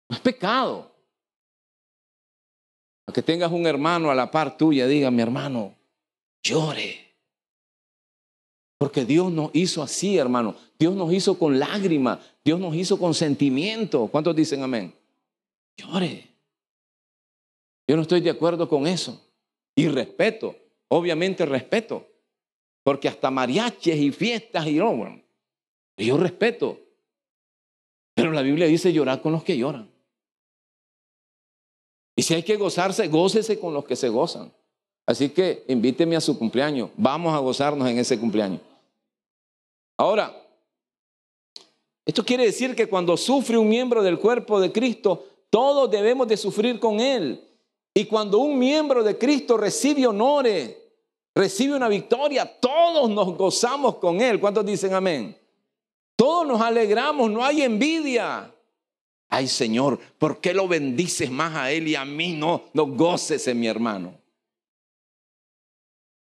No 0.09 0.17
es 0.17 0.23
pecado. 0.23 0.94
A 3.07 3.13
que 3.13 3.23
tengas 3.23 3.53
un 3.53 3.67
hermano 3.67 4.11
a 4.11 4.15
la 4.15 4.31
par 4.31 4.57
tuya, 4.57 4.87
diga, 4.87 5.11
mi 5.11 5.23
hermano, 5.23 5.75
llore. 6.43 7.05
Porque 8.79 9.05
Dios 9.05 9.33
nos 9.33 9.51
hizo 9.55 9.83
así, 9.83 10.19
hermano. 10.19 10.57
Dios 10.79 10.95
nos 10.95 11.13
hizo 11.13 11.39
con 11.39 11.59
lágrimas. 11.59 12.19
Dios 12.45 12.61
nos 12.61 12.75
hizo 12.75 12.99
con 12.99 13.15
sentimiento. 13.15 14.09
¿Cuántos 14.09 14.37
dicen 14.37 14.63
amén? 14.63 14.95
Llore. 15.77 16.29
Yo 17.89 17.97
no 17.97 18.03
estoy 18.03 18.21
de 18.21 18.31
acuerdo 18.31 18.69
con 18.69 18.87
eso. 18.87 19.21
Y 19.75 19.89
respeto, 19.89 20.55
obviamente 20.89 21.47
respeto. 21.47 22.07
Porque 22.83 23.09
hasta 23.09 23.31
mariaches 23.31 23.97
y 23.97 24.13
fiestas 24.13 24.67
y 24.67 24.81
obras. 24.81 25.19
yo 25.97 26.17
respeto. 26.17 26.79
Pero 28.15 28.33
la 28.33 28.43
Biblia 28.43 28.67
dice 28.67 28.93
llorar 28.93 29.23
con 29.23 29.33
los 29.33 29.43
que 29.45 29.57
lloran. 29.57 29.94
Y 32.17 32.23
si 32.23 32.35
hay 32.35 32.43
que 32.43 32.57
gozarse, 32.57 33.09
gócese 33.09 33.59
con 33.59 33.75
los 33.75 33.85
que 33.85 33.97
se 33.97 34.09
gozan. 34.09 34.53
Así 35.07 35.31
que 35.31 35.65
invíteme 35.69 36.17
a 36.17 36.21
su 36.21 36.39
cumpleaños. 36.39 36.91
Vamos 36.97 37.35
a 37.35 37.39
gozarnos 37.39 37.89
en 37.89 37.99
ese 37.99 38.19
cumpleaños. 38.19 38.61
Ahora, 39.97 40.35
esto 42.07 42.25
quiere 42.25 42.45
decir 42.45 42.75
que 42.75 42.89
cuando 42.89 43.17
sufre 43.17 43.59
un 43.59 43.69
miembro 43.69 44.03
del 44.03 44.19
cuerpo 44.19 44.61
de 44.61 44.73
Cristo, 44.73 45.27
todos 45.51 45.91
debemos 45.91 46.29
de 46.29 46.37
sufrir 46.37 46.79
con 46.79 47.01
él. 47.01 47.49
Y 47.93 48.07
cuando 48.07 48.39
un 48.39 48.59
miembro 48.59 49.03
de 49.03 49.17
Cristo 49.17 49.57
recibe 49.57 50.07
honores, 50.07 50.77
recibe 51.35 51.77
una 51.77 51.89
victoria, 51.89 52.59
todos 52.61 53.11
nos 53.11 53.37
gozamos 53.37 53.97
con 53.97 54.21
él. 54.21 54.41
¿Cuántos 54.41 54.65
dicen 54.67 54.95
amén? 54.95 55.37
Todos 56.17 56.47
nos 56.47 56.61
alegramos, 56.61 57.31
no 57.31 57.45
hay 57.45 57.63
envidia. 57.63 58.54
Ay 59.35 59.49
Señor, 59.49 59.99
¿por 60.17 60.41
qué 60.41 60.55
lo 60.55 60.69
bendices 60.69 61.29
más 61.29 61.57
a 61.57 61.73
él 61.73 61.89
y 61.89 61.97
a 61.97 62.05
mí 62.05 62.35
no? 62.35 62.67
No 62.73 62.87
goces 62.87 63.49
en 63.49 63.59
mi 63.59 63.67
hermano. 63.67 64.17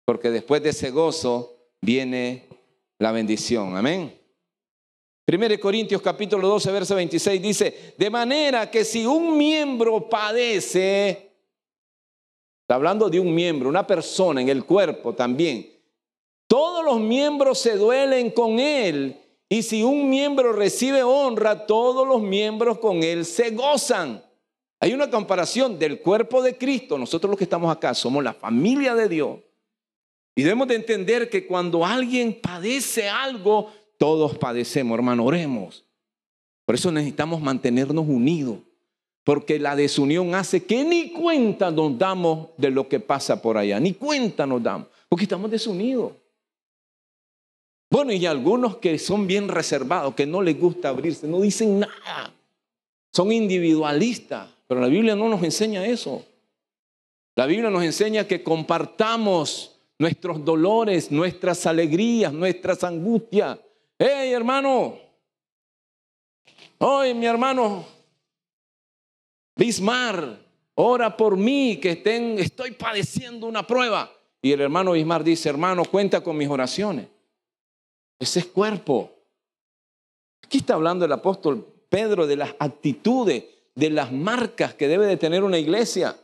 Porque 0.05 0.29
después 0.29 0.63
de 0.63 0.69
ese 0.69 0.91
gozo 0.91 1.57
viene 1.81 2.47
la 2.99 3.11
bendición. 3.11 3.75
Amén. 3.75 4.17
1 5.27 5.59
Corintios 5.59 6.01
capítulo 6.01 6.47
12, 6.47 6.71
verso 6.71 6.95
26 6.95 7.41
dice, 7.41 7.95
de 7.97 8.09
manera 8.09 8.71
que 8.71 8.85
si 8.85 9.05
un 9.05 9.37
miembro 9.37 10.07
padece, 10.07 11.33
está 12.61 12.75
hablando 12.75 13.09
de 13.09 13.19
un 13.19 13.35
miembro, 13.35 13.67
una 13.67 13.85
persona 13.85 14.39
en 14.39 14.47
el 14.47 14.63
cuerpo 14.63 15.13
también, 15.13 15.69
todos 16.47 16.85
los 16.85 17.01
miembros 17.01 17.59
se 17.59 17.75
duelen 17.75 18.31
con 18.31 18.57
él 18.57 19.20
y 19.51 19.63
si 19.63 19.83
un 19.83 20.09
miembro 20.09 20.53
recibe 20.53 21.03
honra, 21.03 21.65
todos 21.67 22.07
los 22.07 22.21
miembros 22.21 22.77
con 22.77 23.03
él 23.03 23.25
se 23.25 23.49
gozan. 23.51 24.23
Hay 24.79 24.93
una 24.93 25.09
comparación 25.09 25.77
del 25.77 25.99
cuerpo 25.99 26.41
de 26.41 26.57
Cristo, 26.57 26.97
nosotros 26.97 27.31
los 27.31 27.37
que 27.37 27.43
estamos 27.43 27.69
acá 27.69 27.93
somos 27.93 28.23
la 28.23 28.31
familia 28.31 28.95
de 28.95 29.09
Dios. 29.09 29.39
Y 30.37 30.43
debemos 30.43 30.69
de 30.69 30.75
entender 30.75 31.29
que 31.29 31.47
cuando 31.47 31.85
alguien 31.85 32.39
padece 32.41 33.09
algo, 33.09 33.69
todos 33.97 34.37
padecemos, 34.37 34.95
hermano, 34.95 35.25
oremos. 35.25 35.83
Por 36.65 36.75
eso 36.75 36.89
necesitamos 36.89 37.41
mantenernos 37.41 38.05
unidos, 38.07 38.59
porque 39.25 39.59
la 39.59 39.75
desunión 39.75 40.33
hace 40.33 40.63
que 40.63 40.85
ni 40.85 41.11
cuenta 41.11 41.71
nos 41.71 41.97
damos 41.97 42.51
de 42.55 42.69
lo 42.69 42.87
que 42.87 43.01
pasa 43.01 43.41
por 43.41 43.57
allá, 43.57 43.81
ni 43.81 43.95
cuenta 43.95 44.47
nos 44.47 44.63
damos, 44.63 44.87
porque 45.09 45.25
estamos 45.25 45.51
desunidos. 45.51 46.20
Bueno, 47.91 48.11
y 48.11 48.25
algunos 48.25 48.77
que 48.77 48.97
son 48.97 49.27
bien 49.27 49.47
reservados, 49.47 50.15
que 50.15 50.25
no 50.25 50.41
les 50.41 50.59
gusta 50.59 50.89
abrirse, 50.89 51.27
no 51.27 51.41
dicen 51.41 51.81
nada, 51.81 52.33
son 53.11 53.31
individualistas, 53.31 54.49
pero 54.67 54.81
la 54.81 54.87
Biblia 54.87 55.15
no 55.15 55.29
nos 55.29 55.43
enseña 55.43 55.85
eso. 55.85 56.25
La 57.35 57.45
Biblia 57.45 57.69
nos 57.69 57.83
enseña 57.83 58.25
que 58.25 58.41
compartamos 58.41 59.79
nuestros 59.99 60.43
dolores, 60.43 61.11
nuestras 61.11 61.67
alegrías, 61.67 62.33
nuestras 62.33 62.83
angustias 62.83 63.59
hey 64.03 64.33
hermano, 64.33 64.97
hoy 66.79 67.13
mi 67.13 67.27
hermano 67.27 67.85
Bismar, 69.55 70.39
ora 70.73 71.15
por 71.15 71.37
mí 71.37 71.77
que 71.79 71.91
estén, 71.91 72.39
estoy 72.39 72.71
padeciendo 72.71 73.45
una 73.45 73.67
prueba. 73.67 74.11
Y 74.41 74.53
el 74.53 74.61
hermano 74.61 74.93
Bismar 74.93 75.23
dice, 75.23 75.49
hermano, 75.49 75.85
cuenta 75.85 76.23
con 76.23 76.35
mis 76.35 76.49
oraciones. 76.49 77.05
Ese 78.21 78.41
es 78.41 78.45
cuerpo. 78.45 79.09
Aquí 80.43 80.59
está 80.59 80.75
hablando 80.75 81.05
el 81.05 81.11
apóstol 81.11 81.65
Pedro 81.89 82.27
de 82.27 82.35
las 82.35 82.53
actitudes, 82.59 83.45
de 83.73 83.89
las 83.89 84.11
marcas 84.11 84.75
que 84.75 84.87
debe 84.87 85.07
de 85.07 85.17
tener 85.17 85.43
una 85.43 85.57
iglesia. 85.57 86.15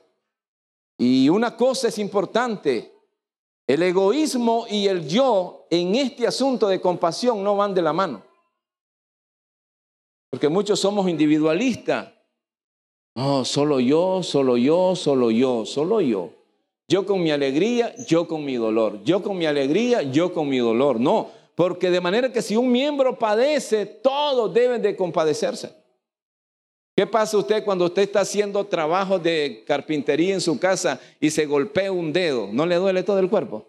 Y 0.99 1.27
una 1.29 1.57
cosa 1.57 1.87
es 1.87 1.97
importante, 1.97 2.93
el 3.65 3.81
egoísmo 3.81 4.67
y 4.69 4.87
el 4.87 5.07
yo 5.07 5.65
en 5.71 5.95
este 5.95 6.27
asunto 6.27 6.67
de 6.67 6.79
compasión 6.79 7.43
no 7.43 7.55
van 7.55 7.73
de 7.73 7.81
la 7.81 7.93
mano. 7.93 8.21
Porque 10.29 10.49
muchos 10.49 10.79
somos 10.79 11.09
individualistas. 11.09 12.13
No, 13.15 13.43
solo 13.43 13.79
yo, 13.79 14.21
solo 14.21 14.55
yo, 14.55 14.95
solo 14.95 15.31
yo, 15.31 15.65
solo 15.65 16.01
yo. 16.01 16.29
Yo 16.87 17.07
con 17.07 17.23
mi 17.23 17.31
alegría, 17.31 17.95
yo 18.05 18.27
con 18.27 18.45
mi 18.45 18.55
dolor. 18.55 19.03
Yo 19.03 19.23
con 19.23 19.35
mi 19.35 19.47
alegría, 19.47 20.03
yo 20.03 20.31
con 20.31 20.47
mi 20.47 20.59
dolor. 20.59 20.99
No, 20.99 21.31
porque 21.57 21.89
de 21.89 21.99
manera 21.99 22.31
que 22.31 22.43
si 22.43 22.55
un 22.55 22.71
miembro 22.71 23.17
padece, 23.17 23.87
todos 23.87 24.53
deben 24.53 24.79
de 24.79 24.95
compadecerse. 24.95 25.73
¿Qué 26.95 27.07
pasa 27.07 27.35
usted 27.35 27.65
cuando 27.65 27.85
usted 27.85 28.03
está 28.03 28.19
haciendo 28.19 28.63
trabajo 28.67 29.17
de 29.17 29.63
carpintería 29.65 30.35
en 30.35 30.41
su 30.41 30.59
casa 30.59 31.01
y 31.19 31.31
se 31.31 31.47
golpea 31.47 31.91
un 31.91 32.13
dedo? 32.13 32.47
¿No 32.53 32.67
le 32.67 32.75
duele 32.75 33.01
todo 33.01 33.17
el 33.17 33.27
cuerpo? 33.27 33.65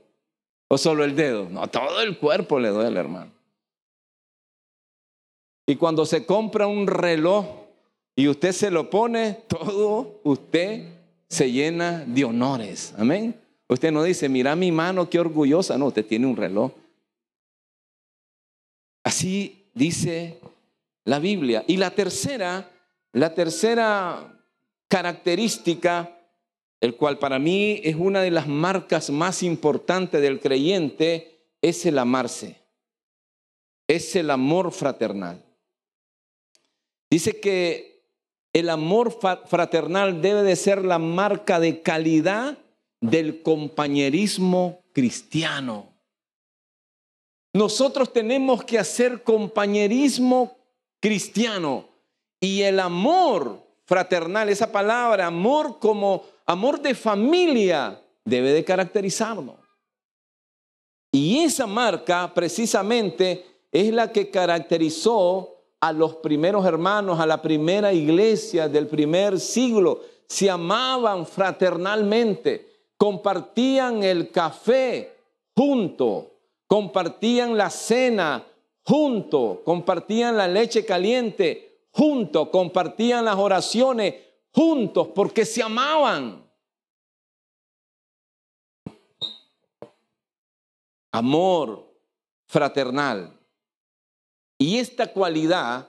¿O 0.69 0.77
solo 0.77 1.03
el 1.03 1.17
dedo? 1.17 1.49
No, 1.49 1.67
todo 1.69 2.03
el 2.03 2.19
cuerpo 2.19 2.61
le 2.61 2.69
duele, 2.69 3.01
hermano. 3.01 3.33
Y 5.67 5.77
cuando 5.77 6.05
se 6.05 6.27
compra 6.27 6.67
un 6.67 6.87
reloj 6.87 7.47
y 8.15 8.29
usted 8.29 8.53
se 8.53 8.71
lo 8.71 8.91
pone, 8.91 9.39
todo 9.49 10.21
usted 10.25 10.85
se 11.27 11.51
llena 11.51 12.05
de 12.07 12.23
honores. 12.23 12.93
Amén. 12.99 13.35
Usted 13.67 13.93
no 13.93 14.03
dice, 14.03 14.29
mira 14.29 14.55
mi 14.57 14.73
mano, 14.73 15.09
qué 15.09 15.19
orgullosa. 15.19 15.79
No, 15.79 15.87
usted 15.87 16.05
tiene 16.05 16.27
un 16.27 16.37
reloj. 16.37 16.71
Así 19.05 19.71
dice 19.75 20.41
la 21.05 21.19
Biblia. 21.19 21.65
Y 21.67 21.77
la 21.77 21.91
tercera 21.91 22.71
la 23.13 23.35
tercera 23.35 24.45
característica, 24.89 26.21
el 26.81 26.97
cual 26.97 27.19
para 27.19 27.39
mí 27.39 27.81
es 27.83 27.97
una 27.97 28.21
de 28.21 28.31
las 28.31 28.47
marcas 28.47 29.11
más 29.11 29.43
importantes 29.43 30.21
del 30.21 30.41
creyente, 30.41 31.57
es 31.63 31.87
el 31.87 31.99
amarse. 31.99 32.63
Es 33.89 34.15
el 34.17 34.31
amor 34.31 34.73
fraternal. 34.73 35.45
Dice 37.11 37.41
que 37.41 38.05
el 38.53 38.69
amor 38.69 39.19
fraternal 39.47 40.21
debe 40.21 40.43
de 40.43 40.57
ser 40.57 40.85
la 40.85 40.99
marca 40.99 41.59
de 41.59 41.81
calidad 41.81 42.59
del 43.01 43.43
compañerismo 43.43 44.85
cristiano. 44.93 45.98
Nosotros 47.59 48.13
tenemos 48.13 48.63
que 48.63 48.79
hacer 48.79 49.25
compañerismo 49.25 50.57
cristiano. 51.01 51.89
Y 52.39 52.63
el 52.63 52.79
amor 52.79 53.61
fraternal, 53.85 54.49
esa 54.49 54.71
palabra, 54.71 55.27
amor 55.27 55.81
como 55.81 56.23
amor 56.47 56.81
de 56.81 56.95
familia, 56.95 58.01
debe 58.25 58.53
de 58.53 58.63
caracterizarnos. 58.63 59.57
Y 61.11 61.41
esa 61.41 61.67
marca 61.67 62.33
precisamente 62.33 63.45
es 63.73 63.93
la 63.93 64.13
que 64.13 64.31
caracterizó 64.31 65.57
a 65.81 65.93
los 65.93 66.15
primeros 66.15 66.65
hermanos, 66.65 67.19
a 67.19 67.27
la 67.27 67.43
primera 67.43 67.93
iglesia 67.93 68.69
del 68.69 68.87
primer 68.87 69.41
siglo. 69.41 70.03
Se 70.29 70.49
amaban 70.49 71.27
fraternalmente, 71.27 72.85
compartían 72.97 74.05
el 74.05 74.31
café 74.31 75.13
junto, 75.57 76.38
compartían 76.69 77.57
la 77.57 77.71
cena 77.71 78.47
junto, 78.85 79.63
compartían 79.65 80.37
la 80.37 80.47
leche 80.47 80.85
caliente 80.85 81.89
juntos, 81.91 82.51
compartían 82.51 83.25
las 83.25 83.37
oraciones 83.37 84.15
juntos 84.53 85.09
porque 85.15 85.45
se 85.45 85.63
amaban. 85.63 86.47
Amor 91.11 91.93
fraternal. 92.47 93.37
Y 94.59 94.79
esta 94.79 95.13
cualidad 95.13 95.89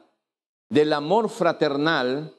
del 0.69 0.93
amor 0.93 1.29
fraternal 1.29 2.35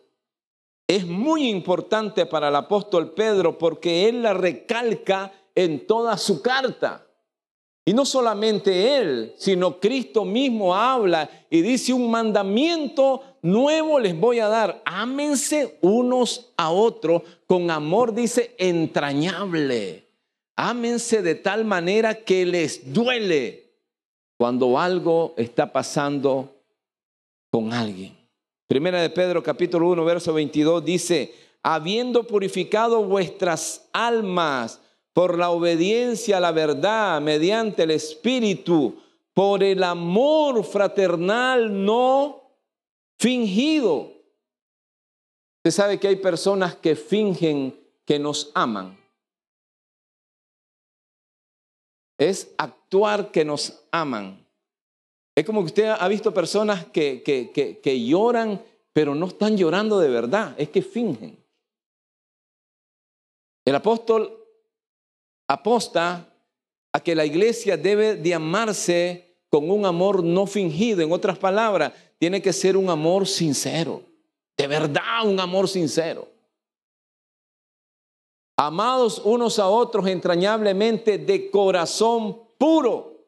es 0.86 1.06
muy 1.06 1.48
importante 1.48 2.26
para 2.26 2.48
el 2.48 2.56
apóstol 2.56 3.12
Pedro 3.12 3.58
porque 3.58 4.08
él 4.08 4.22
la 4.22 4.34
recalca 4.34 5.32
en 5.54 5.86
toda 5.86 6.16
su 6.16 6.40
carta. 6.40 7.06
Y 7.90 7.92
no 7.92 8.06
solamente 8.06 8.98
él, 8.98 9.34
sino 9.36 9.80
Cristo 9.80 10.24
mismo 10.24 10.76
habla 10.76 11.28
y 11.50 11.60
dice 11.60 11.92
un 11.92 12.08
mandamiento 12.08 13.20
nuevo 13.42 13.98
les 13.98 14.16
voy 14.16 14.38
a 14.38 14.46
dar. 14.46 14.80
Ámense 14.84 15.76
unos 15.80 16.52
a 16.56 16.70
otros 16.70 17.22
con 17.48 17.68
amor, 17.68 18.14
dice, 18.14 18.54
entrañable. 18.58 20.06
Ámense 20.54 21.20
de 21.20 21.34
tal 21.34 21.64
manera 21.64 22.14
que 22.14 22.46
les 22.46 22.92
duele 22.92 23.72
cuando 24.38 24.78
algo 24.78 25.34
está 25.36 25.72
pasando 25.72 26.62
con 27.50 27.72
alguien. 27.72 28.16
Primera 28.68 29.02
de 29.02 29.10
Pedro 29.10 29.42
capítulo 29.42 29.88
1, 29.88 30.04
verso 30.04 30.32
22 30.32 30.84
dice, 30.84 31.34
habiendo 31.60 32.24
purificado 32.24 33.02
vuestras 33.02 33.88
almas 33.92 34.80
por 35.20 35.36
la 35.36 35.50
obediencia 35.50 36.38
a 36.38 36.40
la 36.40 36.50
verdad 36.50 37.20
mediante 37.20 37.82
el 37.82 37.90
Espíritu, 37.90 39.02
por 39.34 39.62
el 39.62 39.82
amor 39.82 40.64
fraternal 40.64 41.84
no 41.84 42.40
fingido. 43.18 44.14
Usted 45.58 45.72
sabe 45.72 46.00
que 46.00 46.08
hay 46.08 46.16
personas 46.16 46.74
que 46.74 46.96
fingen 46.96 47.78
que 48.06 48.18
nos 48.18 48.50
aman. 48.54 48.98
Es 52.18 52.54
actuar 52.56 53.30
que 53.30 53.44
nos 53.44 53.78
aman. 53.92 54.42
Es 55.36 55.44
como 55.44 55.60
que 55.60 55.66
usted 55.66 55.88
ha 56.00 56.08
visto 56.08 56.32
personas 56.32 56.86
que, 56.86 57.22
que, 57.22 57.50
que, 57.50 57.78
que 57.78 58.06
lloran, 58.06 58.64
pero 58.94 59.14
no 59.14 59.26
están 59.26 59.58
llorando 59.58 59.98
de 59.98 60.08
verdad, 60.08 60.54
es 60.56 60.70
que 60.70 60.80
fingen. 60.80 61.38
El 63.66 63.74
apóstol 63.74 64.39
aposta 65.50 66.32
a 66.92 67.00
que 67.00 67.14
la 67.14 67.24
iglesia 67.24 67.76
debe 67.76 68.14
de 68.14 68.34
amarse 68.34 69.36
con 69.48 69.68
un 69.68 69.84
amor 69.84 70.22
no 70.22 70.46
fingido. 70.46 71.02
En 71.02 71.12
otras 71.12 71.38
palabras, 71.38 71.92
tiene 72.18 72.40
que 72.40 72.52
ser 72.52 72.76
un 72.76 72.88
amor 72.88 73.26
sincero. 73.26 74.02
De 74.56 74.66
verdad, 74.68 75.24
un 75.24 75.40
amor 75.40 75.68
sincero. 75.68 76.28
Amados 78.56 79.20
unos 79.24 79.58
a 79.58 79.66
otros 79.66 80.06
entrañablemente 80.06 81.18
de 81.18 81.50
corazón 81.50 82.42
puro. 82.56 83.24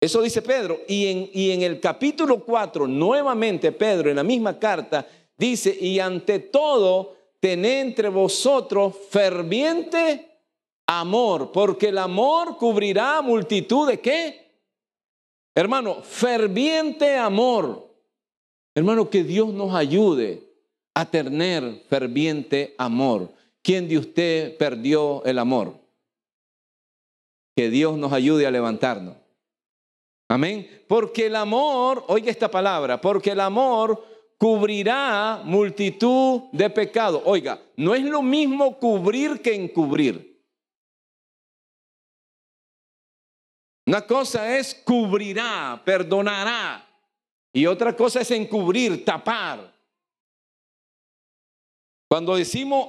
Eso 0.00 0.22
dice 0.22 0.40
Pedro. 0.40 0.78
Y 0.88 1.08
en, 1.08 1.30
y 1.34 1.50
en 1.50 1.62
el 1.62 1.80
capítulo 1.80 2.42
4, 2.42 2.86
nuevamente 2.86 3.72
Pedro, 3.72 4.08
en 4.08 4.16
la 4.16 4.22
misma 4.22 4.58
carta, 4.58 5.06
dice, 5.36 5.76
y 5.78 5.98
ante 5.98 6.38
todo, 6.38 7.16
tened 7.40 7.80
entre 7.80 8.08
vosotros 8.08 8.94
ferviente 9.10 10.27
amor, 10.88 11.52
porque 11.52 11.88
el 11.88 11.98
amor 11.98 12.56
cubrirá 12.56 13.20
multitud 13.20 13.86
de 13.86 14.00
qué? 14.00 14.48
Hermano, 15.54 16.02
ferviente 16.02 17.16
amor. 17.16 17.94
Hermano, 18.74 19.10
que 19.10 19.22
Dios 19.22 19.52
nos 19.52 19.74
ayude 19.74 20.42
a 20.94 21.04
tener 21.04 21.84
ferviente 21.88 22.74
amor. 22.78 23.30
¿Quién 23.62 23.86
de 23.86 23.98
usted 23.98 24.56
perdió 24.56 25.22
el 25.24 25.38
amor? 25.38 25.74
Que 27.54 27.68
Dios 27.68 27.98
nos 27.98 28.12
ayude 28.12 28.46
a 28.46 28.50
levantarnos. 28.50 29.16
Amén. 30.28 30.84
Porque 30.88 31.26
el 31.26 31.36
amor, 31.36 32.04
oiga 32.08 32.30
esta 32.30 32.50
palabra, 32.50 33.00
porque 33.00 33.32
el 33.32 33.40
amor 33.40 34.02
cubrirá 34.38 35.42
multitud 35.44 36.42
de 36.52 36.70
pecados. 36.70 37.22
Oiga, 37.26 37.60
no 37.76 37.94
es 37.94 38.04
lo 38.04 38.22
mismo 38.22 38.78
cubrir 38.78 39.42
que 39.42 39.54
encubrir. 39.54 40.37
Una 43.88 44.02
cosa 44.02 44.58
es 44.58 44.74
cubrirá, 44.74 45.80
perdonará. 45.82 46.86
Y 47.54 47.64
otra 47.64 47.96
cosa 47.96 48.20
es 48.20 48.30
encubrir, 48.30 49.02
tapar. 49.02 49.72
Cuando 52.06 52.36
decimos 52.36 52.86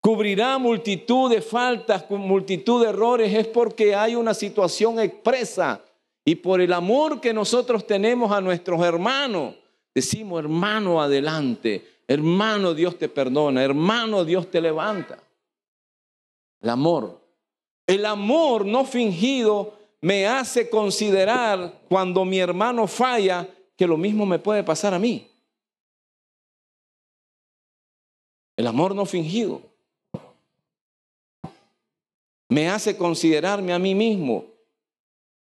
cubrirá 0.00 0.56
multitud 0.56 1.32
de 1.32 1.42
faltas, 1.42 2.08
multitud 2.08 2.80
de 2.80 2.90
errores, 2.90 3.34
es 3.34 3.48
porque 3.48 3.96
hay 3.96 4.14
una 4.14 4.32
situación 4.32 5.00
expresa. 5.00 5.84
Y 6.24 6.36
por 6.36 6.60
el 6.60 6.72
amor 6.74 7.20
que 7.20 7.34
nosotros 7.34 7.84
tenemos 7.84 8.30
a 8.30 8.40
nuestros 8.40 8.80
hermanos, 8.84 9.56
decimos, 9.92 10.38
hermano, 10.38 11.02
adelante. 11.02 12.02
Hermano, 12.06 12.72
Dios 12.72 12.96
te 12.96 13.08
perdona. 13.08 13.64
Hermano, 13.64 14.24
Dios 14.24 14.48
te 14.48 14.60
levanta. 14.60 15.18
El 16.60 16.70
amor. 16.70 17.20
El 17.84 18.06
amor 18.06 18.64
no 18.64 18.84
fingido 18.84 19.79
me 20.00 20.26
hace 20.26 20.70
considerar 20.70 21.80
cuando 21.88 22.24
mi 22.24 22.38
hermano 22.38 22.86
falla 22.86 23.48
que 23.76 23.86
lo 23.86 23.96
mismo 23.96 24.26
me 24.26 24.38
puede 24.38 24.62
pasar 24.64 24.94
a 24.94 24.98
mí. 24.98 25.26
El 28.56 28.66
amor 28.66 28.94
no 28.94 29.06
fingido 29.06 29.70
me 32.50 32.68
hace 32.68 32.96
considerarme 32.96 33.72
a 33.72 33.78
mí 33.78 33.94
mismo 33.94 34.44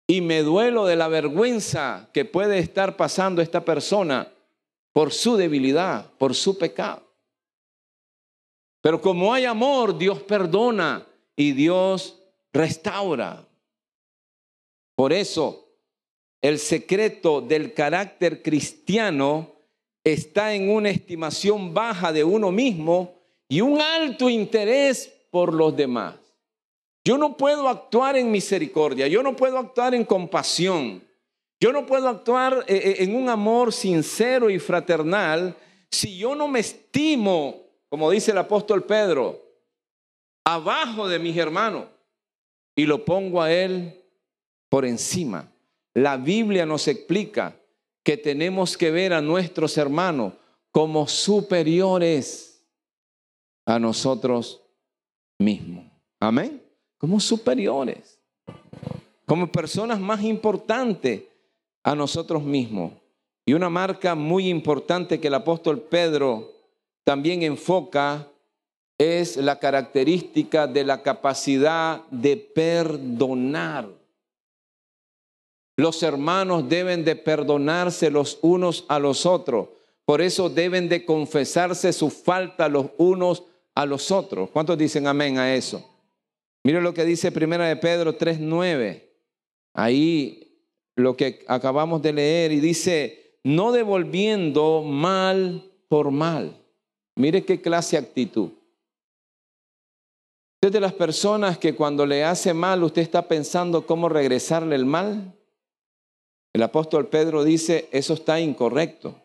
y 0.07 0.20
me 0.20 0.42
duelo 0.42 0.87
de 0.87 0.96
la 0.96 1.09
vergüenza 1.09 2.09
que 2.12 2.24
puede 2.24 2.59
estar 2.59 2.96
pasando 2.96 3.42
esta 3.42 3.64
persona 3.64 4.33
por 4.92 5.12
su 5.12 5.37
debilidad, 5.37 6.09
por 6.18 6.35
su 6.35 6.57
pecado. 6.57 7.02
Pero 8.80 9.00
como 9.00 9.35
hay 9.35 9.44
amor, 9.44 9.98
Dios 9.98 10.22
perdona 10.22 11.04
y 11.35 11.52
Dios 11.52 12.20
restaura. 12.52 13.44
Por 14.94 15.12
eso, 15.12 15.68
el 16.42 16.59
secreto 16.59 17.40
del 17.40 17.72
carácter 17.74 18.42
cristiano 18.42 19.52
está 20.04 20.54
en 20.54 20.70
una 20.70 20.90
estimación 20.90 21.72
baja 21.72 22.12
de 22.12 22.22
uno 22.22 22.52
mismo 22.52 23.14
y 23.48 23.61
un 23.61 23.80
alto 23.80 24.28
interés 24.28 25.12
por 25.30 25.54
los 25.54 25.74
demás. 25.76 26.16
Yo 27.04 27.18
no 27.18 27.37
puedo 27.37 27.68
actuar 27.68 28.16
en 28.16 28.30
misericordia, 28.30 29.09
yo 29.09 29.22
no 29.22 29.35
puedo 29.37 29.59
actuar 29.59 29.94
en 29.94 30.04
compasión, 30.04 31.02
yo 31.61 31.72
no 31.72 31.87
puedo 31.87 32.09
actuar 32.09 32.64
eh, 32.66 32.76
eh, 32.76 32.96
en 33.00 33.14
un 33.14 33.28
amor 33.28 33.72
sincero 33.72 34.50
y 34.50 34.59
fraternal 34.59 35.57
si 35.90 36.18
yo 36.18 36.35
no 36.35 36.48
me 36.48 36.61
estimo, 36.61 37.62
como 37.88 38.11
dice 38.11 38.33
el 38.33 38.38
apóstol 38.38 38.85
Pedro, 38.85 39.40
abajo 40.44 41.09
de 41.09 41.18
mis 41.18 41.37
hermanos 41.37 41.87
y 42.76 42.85
lo 42.85 43.04
pongo 43.04 43.40
a 43.40 43.52
él 43.52 44.04
por 44.75 44.85
encima. 44.85 45.49
La 45.95 46.17
Biblia 46.17 46.67
nos 46.67 46.89
explica 46.89 47.55
que 48.03 48.17
tenemos 48.17 48.77
que 48.77 48.91
ver 48.91 49.13
a 49.13 49.21
nuestros 49.21 49.79
hermanos 49.79 50.33
como 50.73 51.07
superiores 51.07 52.61
a 53.67 53.79
nosotros 53.79 54.63
mismos. 55.39 55.85
Amén. 56.19 56.61
Como 56.99 57.21
superiores. 57.21 58.19
Como 59.27 59.47
personas 59.47 60.01
más 60.01 60.25
importantes 60.25 61.23
a 61.85 61.95
nosotros 61.95 62.43
mismos. 62.43 62.95
Y 63.47 63.53
una 63.53 63.71
marca 63.71 64.17
muy 64.17 64.49
importante 64.49 65.21
que 65.21 65.29
el 65.29 65.35
apóstol 65.35 65.83
Pedro 65.83 66.51
también 67.05 67.45
enfoca 67.45 68.27
es 68.99 69.37
la 69.37 69.57
característica 69.61 70.67
de 70.67 70.83
la 70.83 71.01
capacidad 71.01 72.05
de 72.11 72.37
perdonar. 72.37 74.03
Los 75.77 76.03
hermanos 76.03 76.69
deben 76.69 77.05
de 77.05 77.17
perdonarse 77.17 78.11
los 78.11 78.39
unos 78.43 78.85
a 78.89 78.99
los 78.99 79.27
otros. 79.27 79.69
Por 80.05 80.21
eso 80.21 80.49
deben 80.49 80.89
de 80.89 81.05
confesarse 81.05 81.93
su 81.93 82.11
falta 82.11 82.69
los 82.69 82.91
unos 82.99 83.45
a 83.75 83.87
los 83.87 84.11
otros. 84.11 84.51
¿Cuántos 84.51 84.79
dicen 84.79 85.07
amén 85.07 85.39
a 85.39 85.55
eso? 85.55 85.85
Mire 86.63 86.81
lo 86.81 86.95
que 86.95 87.05
dice 87.05 87.33
Primera 87.33 87.67
de 87.67 87.77
Pedro 87.77 88.17
3:9. 88.17 89.03
Ahí 89.75 90.45
lo 90.97 91.17
que 91.17 91.45
acabamos 91.49 92.03
de 92.03 92.13
leer 92.13 92.53
y 92.53 92.61
dice, 92.61 93.39
no 93.43 93.73
devolviendo 93.73 94.83
mal 94.83 95.71
por 95.89 96.11
mal. 96.11 96.57
Mire 97.17 97.45
qué 97.45 97.61
clase 97.61 97.97
de 97.97 98.07
actitud. 98.07 98.51
Usted 100.55 100.73
de 100.73 100.81
las 100.81 100.93
personas 100.93 101.59
que 101.59 101.75
cuando 101.75 102.07
le 102.07 102.25
hace 102.25 102.55
mal 102.55 102.83
usted 102.83 103.03
está 103.03 103.29
pensando 103.29 103.87
cómo 103.87 104.09
regresarle 104.09 104.77
el 104.77 104.87
mal. 104.87 105.35
El 106.55 106.62
apóstol 106.62 107.09
Pedro 107.09 107.43
dice, 107.43 107.88
eso 107.90 108.14
está 108.14 108.40
incorrecto. 108.40 109.17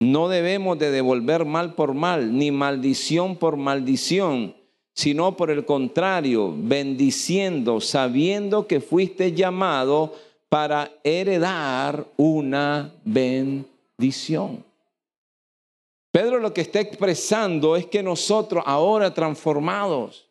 No 0.00 0.28
debemos 0.28 0.78
de 0.78 0.90
devolver 0.90 1.44
mal 1.44 1.74
por 1.74 1.92
mal, 1.92 2.36
ni 2.36 2.50
maldición 2.50 3.36
por 3.36 3.58
maldición, 3.58 4.56
sino 4.94 5.36
por 5.36 5.50
el 5.50 5.66
contrario, 5.66 6.54
bendiciendo, 6.56 7.80
sabiendo 7.80 8.66
que 8.66 8.80
fuiste 8.80 9.32
llamado 9.32 10.14
para 10.48 10.92
heredar 11.04 12.06
una 12.16 12.94
bendición. 13.04 14.64
Pedro 16.10 16.38
lo 16.38 16.54
que 16.54 16.62
está 16.62 16.80
expresando 16.80 17.76
es 17.76 17.86
que 17.86 18.02
nosotros 18.02 18.64
ahora 18.66 19.12
transformados, 19.12 20.23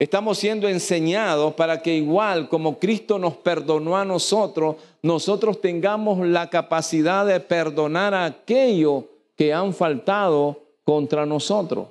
Estamos 0.00 0.38
siendo 0.38 0.66
enseñados 0.66 1.52
para 1.52 1.82
que 1.82 1.94
igual 1.94 2.48
como 2.48 2.78
Cristo 2.78 3.18
nos 3.18 3.36
perdonó 3.36 3.98
a 3.98 4.04
nosotros, 4.06 4.76
nosotros 5.02 5.60
tengamos 5.60 6.26
la 6.26 6.48
capacidad 6.48 7.26
de 7.26 7.38
perdonar 7.38 8.14
a 8.14 8.24
aquellos 8.24 9.04
que 9.36 9.52
han 9.52 9.74
faltado 9.74 10.58
contra 10.84 11.26
nosotros. 11.26 11.88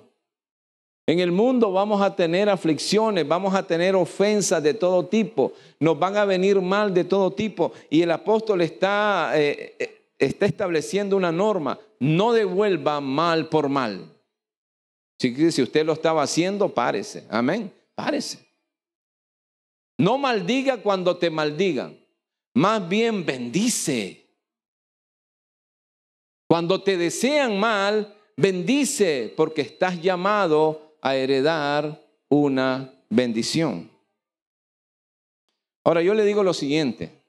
En 1.06 1.20
el 1.20 1.32
mundo 1.32 1.72
vamos 1.72 2.02
a 2.02 2.16
tener 2.16 2.50
aflicciones, 2.50 3.28
vamos 3.28 3.54
a 3.54 3.62
tener 3.62 3.96
ofensas 3.96 4.64
de 4.64 4.74
todo 4.74 5.06
tipo, 5.06 5.54
nos 5.80 6.00
van 6.00 6.18
a 6.18 6.26
venir 6.26 6.60
mal 6.62 6.92
de 6.92 7.04
todo 7.04 7.32
tipo 7.32 7.74
y 7.92 8.02
el 8.02 8.10
apóstol 8.10 8.62
está, 8.62 9.34
eh, 9.36 9.76
eh, 9.78 10.02
está 10.18 10.48
estableciendo 10.48 11.16
una 11.16 11.32
norma, 11.32 11.78
no 12.00 12.34
devuelva 12.34 13.02
mal 13.02 13.50
por 13.50 13.70
mal. 13.70 14.06
Si, 15.20 15.52
si 15.52 15.62
usted 15.62 15.86
lo 15.86 15.94
estaba 15.94 16.24
haciendo, 16.24 16.70
párese. 16.70 17.26
Amén. 17.30 17.72
Párese. 18.00 18.40
No 19.98 20.18
maldiga 20.18 20.82
cuando 20.82 21.18
te 21.18 21.30
maldigan. 21.30 22.00
Más 22.54 22.88
bien 22.88 23.26
bendice. 23.26 24.26
Cuando 26.48 26.82
te 26.82 26.96
desean 26.96 27.60
mal, 27.60 28.16
bendice 28.38 29.34
porque 29.36 29.64
estás 29.64 30.02
llamado 30.02 30.96
a 31.02 31.18
heredar 31.18 32.02
una 32.30 33.04
bendición. 33.10 33.92
Ahora 35.84 36.02
yo 36.02 36.14
le 36.14 36.24
digo 36.24 36.42
lo 36.42 36.54
siguiente, 36.54 37.22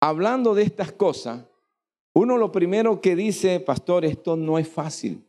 hablando 0.00 0.54
de 0.54 0.62
estas 0.62 0.92
cosas, 0.92 1.44
uno 2.14 2.38
lo 2.38 2.52
primero 2.52 3.00
que 3.00 3.16
dice, 3.16 3.58
pastor, 3.58 4.04
esto 4.04 4.36
no 4.36 4.60
es 4.60 4.68
fácil, 4.68 5.26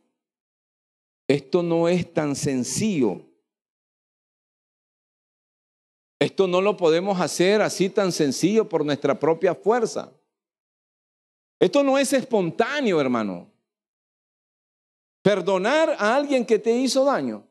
esto 1.26 1.64
no 1.64 1.88
es 1.88 2.14
tan 2.14 2.36
sencillo, 2.36 3.33
esto 6.24 6.46
no 6.46 6.62
lo 6.62 6.76
podemos 6.76 7.20
hacer 7.20 7.60
así 7.60 7.90
tan 7.90 8.10
sencillo 8.10 8.66
por 8.66 8.84
nuestra 8.84 9.18
propia 9.18 9.54
fuerza. 9.54 10.10
Esto 11.60 11.82
no 11.82 11.98
es 11.98 12.12
espontáneo, 12.14 12.98
hermano. 13.00 13.50
Perdonar 15.22 15.96
a 15.98 16.14
alguien 16.14 16.46
que 16.46 16.58
te 16.58 16.72
hizo 16.72 17.04
daño. 17.04 17.46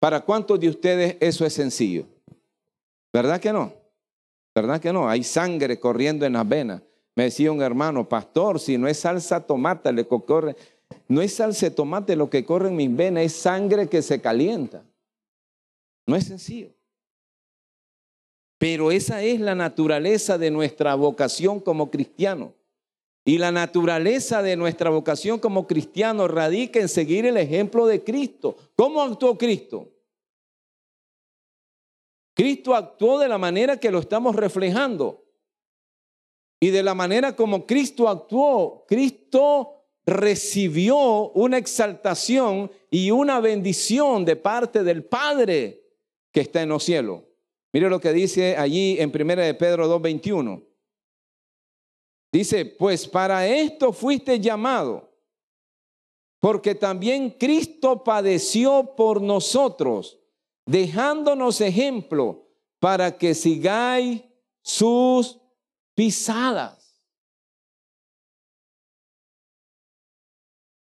¿Para 0.00 0.20
cuántos 0.20 0.58
de 0.58 0.68
ustedes 0.70 1.16
eso 1.20 1.44
es 1.44 1.52
sencillo? 1.52 2.06
¿Verdad 3.12 3.40
que 3.40 3.52
no? 3.52 3.74
¿Verdad 4.54 4.80
que 4.80 4.92
no? 4.92 5.08
Hay 5.08 5.22
sangre 5.22 5.78
corriendo 5.78 6.24
en 6.24 6.32
las 6.32 6.48
venas. 6.48 6.82
Me 7.14 7.24
decía 7.24 7.52
un 7.52 7.60
hermano, 7.60 8.08
pastor, 8.08 8.58
si 8.58 8.78
no 8.78 8.88
es 8.88 8.98
salsa 8.98 9.46
tomate, 9.46 9.92
le 9.92 10.06
corre, 10.06 10.56
no 11.08 11.20
es 11.20 11.34
salsa 11.34 11.74
tomate 11.74 12.16
lo 12.16 12.30
que 12.30 12.44
corre 12.44 12.68
en 12.68 12.76
mis 12.76 12.94
venas, 12.94 13.24
es 13.24 13.34
sangre 13.34 13.88
que 13.88 14.00
se 14.00 14.20
calienta. 14.20 14.82
No 16.06 16.16
es 16.16 16.26
sencillo. 16.26 16.74
Pero 18.58 18.92
esa 18.92 19.22
es 19.22 19.40
la 19.40 19.54
naturaleza 19.54 20.38
de 20.38 20.50
nuestra 20.50 20.94
vocación 20.94 21.58
como 21.58 21.90
cristiano. 21.90 22.54
Y 23.24 23.38
la 23.38 23.52
naturaleza 23.52 24.42
de 24.42 24.56
nuestra 24.56 24.90
vocación 24.90 25.38
como 25.38 25.66
cristiano 25.66 26.26
radica 26.28 26.80
en 26.80 26.88
seguir 26.88 27.26
el 27.26 27.36
ejemplo 27.36 27.86
de 27.86 28.02
Cristo. 28.02 28.56
¿Cómo 28.76 29.02
actuó 29.02 29.36
Cristo? 29.36 29.88
Cristo 32.34 32.74
actuó 32.74 33.18
de 33.18 33.28
la 33.28 33.38
manera 33.38 33.78
que 33.78 33.90
lo 33.90 33.98
estamos 33.98 34.34
reflejando. 34.34 35.24
Y 36.60 36.70
de 36.70 36.82
la 36.82 36.94
manera 36.94 37.34
como 37.34 37.66
Cristo 37.66 38.08
actuó, 38.08 38.84
Cristo 38.86 39.86
recibió 40.06 41.30
una 41.30 41.58
exaltación 41.58 42.70
y 42.90 43.10
una 43.10 43.40
bendición 43.40 44.24
de 44.24 44.36
parte 44.36 44.84
del 44.84 45.04
Padre 45.04 45.81
que 46.32 46.40
está 46.40 46.62
en 46.62 46.70
los 46.70 46.84
cielos. 46.84 47.22
Mire 47.72 47.88
lo 47.88 48.00
que 48.00 48.12
dice 48.12 48.56
allí 48.56 48.96
en 48.98 49.10
1 49.10 49.42
de 49.42 49.54
Pedro 49.54 49.88
2:21. 49.88 50.66
Dice, 52.32 52.64
pues 52.64 53.06
para 53.06 53.46
esto 53.46 53.92
fuiste 53.92 54.40
llamado, 54.40 55.12
porque 56.40 56.74
también 56.74 57.30
Cristo 57.30 58.02
padeció 58.02 58.94
por 58.96 59.20
nosotros 59.20 60.18
dejándonos 60.66 61.60
ejemplo 61.60 62.48
para 62.78 63.16
que 63.16 63.34
sigáis 63.34 64.22
sus 64.62 65.38
pisadas. 65.94 67.00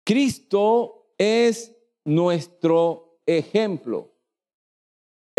Cristo 0.04 1.14
es 1.18 1.76
nuestro 2.04 3.20
ejemplo. 3.26 4.11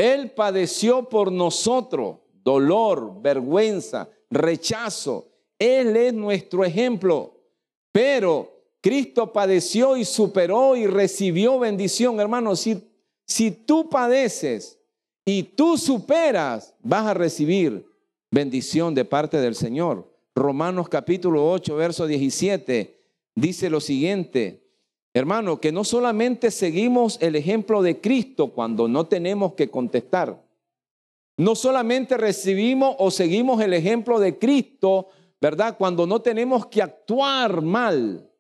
Él 0.03 0.31
padeció 0.33 1.09
por 1.09 1.31
nosotros 1.31 2.19
dolor, 2.43 3.21
vergüenza, 3.23 4.09
rechazo. 4.31 5.29
Él 5.59 5.97
es 5.97 6.13
nuestro 6.13 6.65
ejemplo. 6.65 7.37
Pero 7.93 8.51
Cristo 8.81 9.33
padeció 9.33 9.97
y 9.97 10.05
superó 10.05 10.75
y 10.77 10.87
recibió 10.87 11.59
bendición, 11.59 12.19
hermanos. 12.19 12.61
Si 12.61 12.83
si 13.27 13.51
tú 13.51 13.89
padeces 13.89 14.79
y 15.25 15.43
tú 15.43 15.79
superas, 15.79 16.75
vas 16.83 17.07
a 17.07 17.15
recibir 17.15 17.87
bendición 18.31 18.95
de 18.95 19.05
parte 19.05 19.39
del 19.39 19.55
Señor. 19.55 20.13
Romanos 20.35 20.89
capítulo 20.89 21.51
8, 21.51 21.77
verso 21.77 22.07
17 22.07 22.99
dice 23.35 23.71
lo 23.71 23.81
siguiente, 23.81 24.62
hermano, 25.15 25.61
que 25.61 25.73
no 25.73 25.85
solamente 25.85 26.51
seguimos 26.51 27.19
el 27.21 27.37
ejemplo 27.37 27.83
de 27.83 28.01
Cristo 28.01 28.49
cuando 28.53 28.89
no 28.89 29.07
tenemos 29.07 29.55
que 29.55 29.69
contestar, 29.69 30.43
no 31.37 31.55
solamente 31.55 32.17
recibimos 32.17 32.97
o 32.99 33.11
seguimos 33.11 33.61
el 33.63 33.75
ejemplo 33.75 34.21
de 34.21 34.39
Cristo, 34.39 35.09
¿verdad? 35.41 35.77
Cuando 35.77 36.07
no 36.07 36.21
tenemos 36.21 36.67
que 36.67 36.83
actuar 36.83 37.63
mal, 37.63 38.31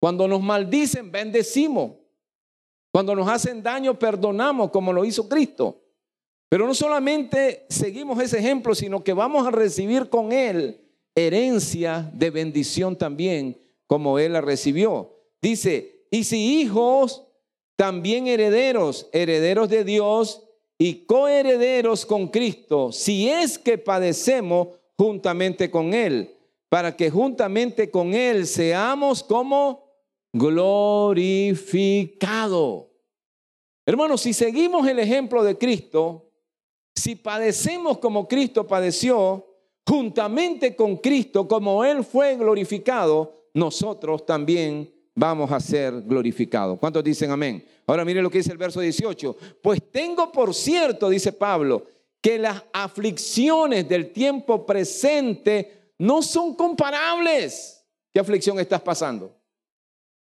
cuando 0.00 0.26
nos 0.26 0.42
maldicen, 0.42 1.10
bendecimos. 1.10 1.92
Cuando 2.92 3.14
nos 3.14 3.28
hacen 3.28 3.62
daño, 3.62 3.98
perdonamos 3.98 4.70
como 4.70 4.92
lo 4.92 5.04
hizo 5.04 5.28
Cristo. 5.28 5.80
Pero 6.48 6.66
no 6.66 6.74
solamente 6.74 7.66
seguimos 7.68 8.20
ese 8.20 8.38
ejemplo, 8.38 8.74
sino 8.74 9.04
que 9.04 9.12
vamos 9.12 9.46
a 9.46 9.52
recibir 9.52 10.08
con 10.08 10.32
Él 10.32 10.80
herencia 11.14 12.10
de 12.14 12.30
bendición 12.30 12.96
también, 12.96 13.60
como 13.86 14.18
Él 14.18 14.32
la 14.32 14.40
recibió. 14.40 15.16
Dice, 15.40 15.99
y 16.10 16.24
si 16.24 16.60
hijos, 16.60 17.24
también 17.76 18.26
herederos, 18.26 19.08
herederos 19.12 19.68
de 19.68 19.84
Dios 19.84 20.42
y 20.76 21.06
coherederos 21.06 22.04
con 22.04 22.28
Cristo, 22.28 22.90
si 22.92 23.28
es 23.28 23.58
que 23.58 23.78
padecemos 23.78 24.68
juntamente 24.98 25.70
con 25.70 25.94
Él, 25.94 26.34
para 26.68 26.96
que 26.96 27.10
juntamente 27.10 27.90
con 27.90 28.12
Él 28.14 28.46
seamos 28.46 29.22
como 29.22 29.88
glorificado. 30.32 31.70
Hermanos, 33.86 34.20
si 34.22 34.32
seguimos 34.32 34.86
el 34.86 34.98
ejemplo 34.98 35.42
de 35.42 35.56
Cristo, 35.56 36.30
si 36.94 37.14
padecemos 37.16 37.98
como 37.98 38.28
Cristo 38.28 38.66
padeció, 38.66 39.46
juntamente 39.86 40.76
con 40.76 40.98
Cristo, 40.98 41.48
como 41.48 41.84
Él 41.84 42.04
fue 42.04 42.36
glorificado, 42.36 43.48
nosotros 43.54 44.26
también 44.26 44.92
vamos 45.20 45.52
a 45.52 45.60
ser 45.60 46.00
glorificados. 46.00 46.78
¿Cuántos 46.78 47.04
dicen 47.04 47.30
amén? 47.30 47.62
Ahora 47.86 48.06
mire 48.06 48.22
lo 48.22 48.30
que 48.30 48.38
dice 48.38 48.52
el 48.52 48.56
verso 48.56 48.80
18. 48.80 49.36
Pues 49.62 49.82
tengo 49.92 50.32
por 50.32 50.54
cierto, 50.54 51.10
dice 51.10 51.30
Pablo, 51.30 51.84
que 52.22 52.38
las 52.38 52.64
aflicciones 52.72 53.86
del 53.86 54.12
tiempo 54.12 54.64
presente 54.64 55.92
no 55.98 56.22
son 56.22 56.54
comparables. 56.54 57.84
¿Qué 58.14 58.18
aflicción 58.18 58.58
estás 58.58 58.80
pasando? 58.80 59.36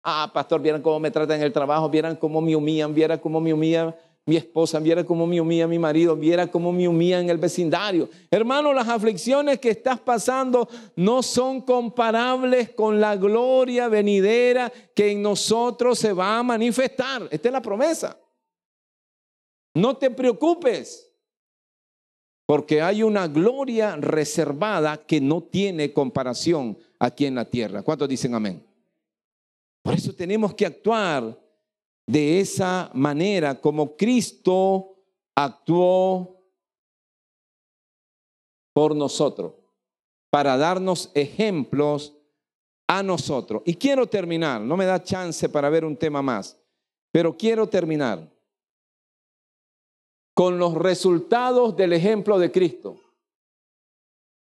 Ah, 0.01 0.31
pastor, 0.33 0.63
vieran 0.63 0.81
cómo 0.81 1.01
me 1.01 1.11
tratan 1.11 1.39
en 1.39 1.43
el 1.43 1.53
trabajo, 1.53 1.91
vieran 1.91 2.15
cómo 2.15 2.41
me 2.41 2.55
humillan, 2.55 2.95
vieran 2.95 3.19
cómo 3.19 3.41
me 3.41 3.53
humilla 3.53 3.97
mi 4.27 4.37
esposa, 4.37 4.81
vieran 4.81 5.05
cómo 5.05 5.27
me 5.27 5.41
humilla 5.41 5.67
mi 5.67 5.79
marido, 5.79 6.17
vieran 6.17 6.49
cómo 6.49 6.73
me 6.73 6.89
humilla 6.89 7.21
en 7.21 7.29
el 7.29 7.37
vecindario. 7.37 8.09
Hermano, 8.31 8.73
las 8.73 8.89
aflicciones 8.89 9.59
que 9.59 9.71
estás 9.71 10.01
pasando 10.01 10.69
no 10.97 11.23
son 11.23 11.61
comparables 11.61 12.71
con 12.71 13.01
la 13.01 13.17
gloria 13.17 13.89
venidera 13.89 14.73
que 14.95 15.11
en 15.11 15.21
nosotros 15.21 15.99
se 15.99 16.15
va 16.15 16.39
a 16.39 16.43
manifestar. 16.43 17.29
Esta 17.31 17.49
es 17.49 17.53
la 17.53 17.61
promesa. 17.61 18.19
No 19.75 19.97
te 19.97 20.11
preocupes, 20.11 21.13
porque 22.47 22.81
hay 22.81 23.03
una 23.03 23.27
gloria 23.29 23.97
reservada 23.97 25.05
que 25.05 25.21
no 25.21 25.43
tiene 25.43 25.93
comparación 25.93 26.79
aquí 26.99 27.27
en 27.27 27.35
la 27.35 27.45
tierra. 27.45 27.83
¿Cuántos 27.83 28.09
dicen 28.09 28.35
amén? 28.35 28.65
Por 29.83 29.95
eso 29.95 30.15
tenemos 30.15 30.55
que 30.55 30.65
actuar 30.65 31.44
de 32.07 32.41
esa 32.41 32.91
manera 32.95 33.61
como 33.61 33.97
Cristo 33.97 34.97
actuó 35.35 36.43
por 38.73 38.95
nosotros, 38.95 39.55
para 40.31 40.57
darnos 40.57 41.11
ejemplos 41.15 42.15
a 42.87 43.03
nosotros. 43.03 43.63
Y 43.65 43.75
quiero 43.75 44.07
terminar, 44.07 44.61
no 44.61 44.77
me 44.77 44.85
da 44.85 45.03
chance 45.03 45.49
para 45.49 45.71
ver 45.71 45.85
un 45.85 45.97
tema 45.97 46.23
más, 46.23 46.59
pero 47.13 47.37
quiero 47.37 47.69
terminar 47.69 48.31
con 50.35 50.59
los 50.59 50.75
resultados 50.75 51.77
del 51.77 51.93
ejemplo 51.93 52.39
de 52.39 52.51
Cristo. 52.51 53.01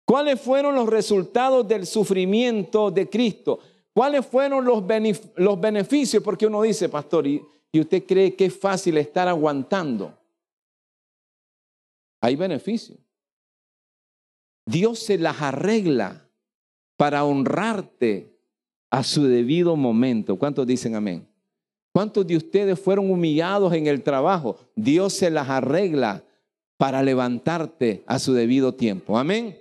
¿Cuáles 0.05 0.41
fueron 0.41 0.75
los 0.75 0.89
resultados 0.89 1.67
del 1.67 1.87
sufrimiento 1.87 2.91
de 2.91 3.09
Cristo? 3.09 3.61
¿Cuáles 4.01 4.25
fueron 4.25 4.65
los, 4.65 5.61
beneficios? 5.61 6.23
Porque 6.23 6.47
uno 6.47 6.63
dice, 6.63 6.89
pastor, 6.89 7.27
¿y, 7.27 7.45
usted 7.75 8.07
cree 8.07 8.35
que 8.35 8.47
es 8.47 8.59
fácil 8.59 8.97
estar 8.97 9.29
aguantando? 9.29 10.19
Hay 12.23 12.35
beneficios. 12.35 12.97
Dios 14.65 15.01
se 15.01 15.19
las 15.19 15.43
arregla 15.43 16.27
para 16.97 17.27
honrarte 17.27 18.35
a 18.89 19.03
su 19.03 19.25
debido 19.25 19.77
momento. 19.77 20.37
¿Cuántos 20.37 20.67
dicen 20.67 20.95
amén? 20.95 21.29
¿Cuántos 21.93 22.27
de 22.27 22.39
ustedes 22.39 22.81
fueron 22.81 23.11
humillados 23.11 23.75
en 23.75 23.87
el 23.87 24.03
trabajo? 24.03 24.57
Dios 24.77 25.13
se 25.13 25.29
las 25.29 25.51
arregla 25.51 26.25
para 26.79 27.03
levantarte 27.03 28.03
a 28.07 28.19
su 28.19 28.33
debido 28.33 28.73
tiempo. 28.73 29.19
Amén. 29.19 29.60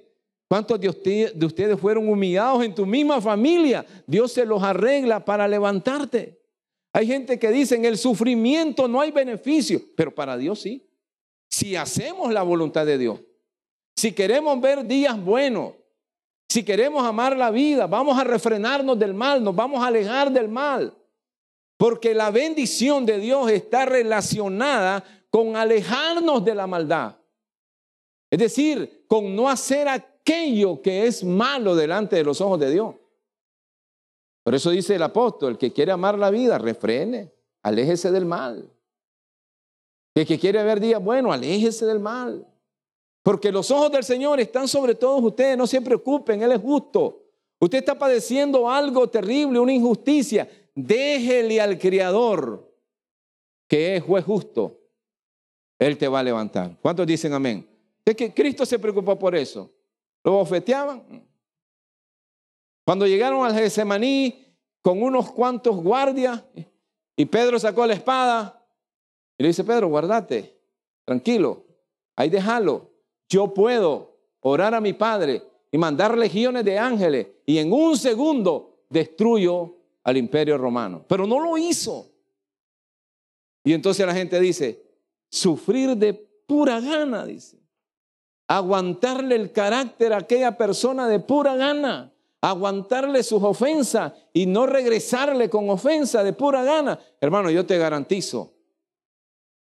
¿Cuántos 0.50 0.80
de, 0.82 0.90
ustedes 0.90 1.80
fueron 1.80 2.10
humillados 2.10 2.66
en 2.66 2.74
tu 2.74 2.84
misma 2.84 3.22
familia? 3.22 3.86
Dios 4.08 4.32
se 4.34 4.46
los 4.46 4.64
arregla 4.64 5.24
para 5.24 5.48
levantarte. 5.48 6.42
Hay 6.92 7.06
gente 7.06 7.38
que 7.38 7.52
dice, 7.52 7.76
en 7.76 7.86
el 7.86 8.00
sufrimiento 8.00 8.88
no 8.88 9.00
hay 9.00 9.12
beneficio, 9.12 9.80
pero 9.96 10.14
para 10.14 10.36
Dios 10.38 10.60
sí. 10.60 10.90
Si 11.52 11.76
hacemos 11.76 12.34
la 12.34 12.42
voluntad 12.42 12.88
de 12.88 12.98
Dios, 12.98 13.20
si 13.96 14.12
queremos 14.12 14.60
ver 14.60 14.86
días 14.86 15.24
buenos, 15.24 15.74
si 16.48 16.64
queremos 16.64 17.06
amar 17.06 17.38
la 17.38 17.52
vida, 17.52 17.86
vamos 17.86 18.18
a 18.18 18.24
refrenarnos 18.24 18.98
del 18.98 19.14
mal, 19.14 19.44
nos 19.44 19.56
vamos 19.56 19.84
a 19.84 19.88
alejar 19.88 20.32
del 20.32 20.50
mal. 20.50 20.98
Porque 21.78 22.16
la 22.16 22.32
bendición 22.32 23.06
de 23.06 23.20
Dios 23.20 23.52
está 23.52 23.86
relacionada 23.86 25.04
con 25.30 25.56
alejarnos 25.56 26.44
de 26.44 26.56
la 26.56 26.66
maldad. 26.66 27.18
Es 28.32 28.40
decir, 28.40 29.06
con 29.08 29.36
no 29.36 29.48
hacer 29.48 29.88
aquello 30.30 30.82
que 30.82 31.08
es 31.08 31.24
malo 31.24 31.76
delante 31.76 32.16
de 32.16 32.24
los 32.24 32.40
ojos 32.42 32.60
de 32.60 32.72
Dios. 32.72 32.96
Por 34.44 34.56
eso 34.56 34.70
dice 34.70 34.96
el 34.96 35.04
apóstol, 35.04 35.54
el 35.54 35.58
que 35.58 35.74
quiere 35.74 35.92
amar 35.92 36.18
la 36.18 36.30
vida, 36.30 36.58
refrene, 36.58 37.32
aléjese 37.64 38.12
del 38.12 38.26
mal. 38.26 38.70
El 40.16 40.26
que 40.26 40.40
quiere 40.40 40.64
ver 40.64 40.80
días 40.80 41.04
buenos, 41.04 41.34
aléjese 41.34 41.86
del 41.86 42.00
mal. 42.00 42.46
Porque 43.24 43.52
los 43.52 43.70
ojos 43.72 43.92
del 43.92 44.04
Señor 44.04 44.40
están 44.40 44.68
sobre 44.68 44.96
todos 44.96 45.24
ustedes, 45.24 45.58
no 45.58 45.68
se 45.68 45.82
preocupen, 45.82 46.42
Él 46.42 46.52
es 46.52 46.62
justo. 46.62 47.24
Usted 47.60 47.80
está 47.80 47.98
padeciendo 47.98 48.70
algo 48.70 49.10
terrible, 49.10 49.60
una 49.60 49.74
injusticia. 49.74 50.50
Déjele 50.74 51.60
al 51.60 51.78
Creador, 51.78 52.72
que 53.68 53.98
es 53.98 54.04
justo. 54.24 54.80
Él 55.78 55.98
te 55.98 56.08
va 56.08 56.20
a 56.20 56.24
levantar. 56.24 56.78
¿Cuántos 56.82 57.06
dicen 57.06 57.34
amén? 57.34 57.68
Es 58.06 58.16
que 58.16 58.34
Cristo 58.34 58.66
se 58.66 58.80
preocupó 58.80 59.18
por 59.18 59.36
eso. 59.36 59.70
Lo 60.24 60.34
bofeteaban. 60.34 61.28
Cuando 62.86 63.08
llegaron 63.08 63.46
al 63.46 63.54
Getsemaní 63.54 64.46
con 64.82 65.02
unos 65.04 65.32
cuantos 65.32 65.76
guardias 65.78 66.44
y 67.16 67.26
Pedro 67.26 67.60
sacó 67.60 67.86
la 67.86 67.94
espada 67.94 68.66
y 69.38 69.44
le 69.44 69.50
dice, 69.50 69.64
Pedro, 69.64 69.88
guardate, 69.88 70.58
tranquilo, 71.06 71.66
ahí 72.16 72.30
déjalo. 72.30 72.90
Yo 73.30 73.54
puedo 73.54 74.18
orar 74.42 74.74
a 74.74 74.82
mi 74.82 74.94
Padre 74.94 75.44
y 75.72 75.78
mandar 75.78 76.18
legiones 76.18 76.66
de 76.66 76.80
ángeles 76.80 77.28
y 77.46 77.60
en 77.60 77.72
un 77.72 77.96
segundo 77.96 78.86
destruyo 78.90 79.76
al 80.04 80.18
imperio 80.18 80.58
romano. 80.58 81.06
Pero 81.08 81.28
no 81.28 81.40
lo 81.40 81.58
hizo. 81.58 82.12
Y 83.64 83.74
entonces 83.74 84.06
la 84.06 84.14
gente 84.14 84.40
dice, 84.40 84.84
sufrir 85.30 85.96
de 85.96 86.14
pura 86.14 86.80
gana, 86.80 87.26
dice. 87.26 87.60
Aguantarle 88.50 89.36
el 89.36 89.52
carácter 89.52 90.12
a 90.12 90.18
aquella 90.18 90.58
persona 90.58 91.08
de 91.08 91.20
pura 91.20 91.56
gana. 91.56 92.12
Aguantarle 92.42 93.22
sus 93.22 93.44
ofensas 93.44 94.14
y 94.34 94.48
no 94.48 94.66
regresarle 94.66 95.52
con 95.52 95.70
ofensa 95.70 96.24
de 96.24 96.34
pura 96.34 96.64
gana. 96.64 97.00
Hermano, 97.22 97.52
yo 97.52 97.68
te 97.68 97.78
garantizo 97.78 98.52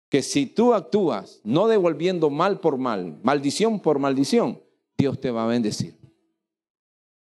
que 0.10 0.22
si 0.22 0.48
tú 0.48 0.74
actúas 0.74 1.40
no 1.46 1.68
devolviendo 1.68 2.30
mal 2.30 2.60
por 2.60 2.78
mal, 2.78 3.20
maldición 3.24 3.80
por 3.80 4.00
maldición, 4.00 4.62
Dios 4.98 5.20
te 5.22 5.32
va 5.32 5.46
a 5.46 5.48
bendecir. 5.48 5.98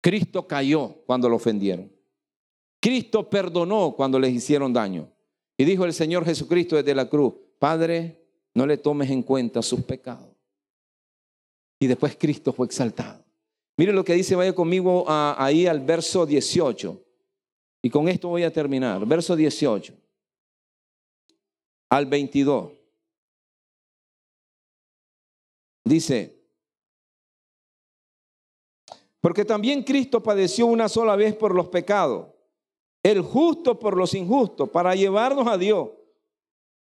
Cristo 0.02 0.48
cayó 0.48 1.04
cuando 1.06 1.30
lo 1.30 1.36
ofendieron. 1.36 1.92
Cristo 2.80 3.30
perdonó 3.30 3.94
cuando 3.96 4.18
les 4.18 4.34
hicieron 4.34 4.74
daño. 4.74 5.08
Y 5.56 5.66
dijo 5.66 5.86
el 5.86 5.94
Señor 5.94 6.26
Jesucristo 6.26 6.78
desde 6.78 6.96
la 6.96 7.08
cruz, 7.08 7.36
Padre, 7.60 8.26
no 8.56 8.66
le 8.66 8.78
tomes 8.78 9.12
en 9.12 9.22
cuenta 9.22 9.62
sus 9.62 9.82
pecados. 9.84 10.33
Y 11.84 11.88
después 11.88 12.16
Cristo 12.18 12.54
fue 12.54 12.66
exaltado. 12.66 13.22
Mire 13.76 13.92
lo 13.92 14.06
que 14.06 14.14
dice, 14.14 14.38
vaya 14.38 14.56
conmigo 14.56 15.04
ahí 15.06 15.68
al 15.68 15.82
verso 15.82 16.26
18. 16.26 16.98
Y 17.82 17.90
con 17.90 18.08
esto 18.08 18.30
voy 18.30 18.44
a 18.44 18.54
terminar. 18.54 19.06
Verso 19.06 19.36
18 19.36 19.94
al 21.90 22.06
22. 22.06 22.72
Dice, 25.84 26.34
porque 29.20 29.44
también 29.44 29.84
Cristo 29.84 30.24
padeció 30.24 30.68
una 30.68 30.88
sola 30.88 31.18
vez 31.18 31.36
por 31.36 31.54
los 31.54 31.68
pecados, 31.68 32.28
el 33.04 33.20
justo 33.20 33.78
por 33.78 33.98
los 33.98 34.14
injustos, 34.14 34.70
para 34.70 34.96
llevarnos 34.96 35.48
a 35.50 35.58
Dios, 35.58 35.90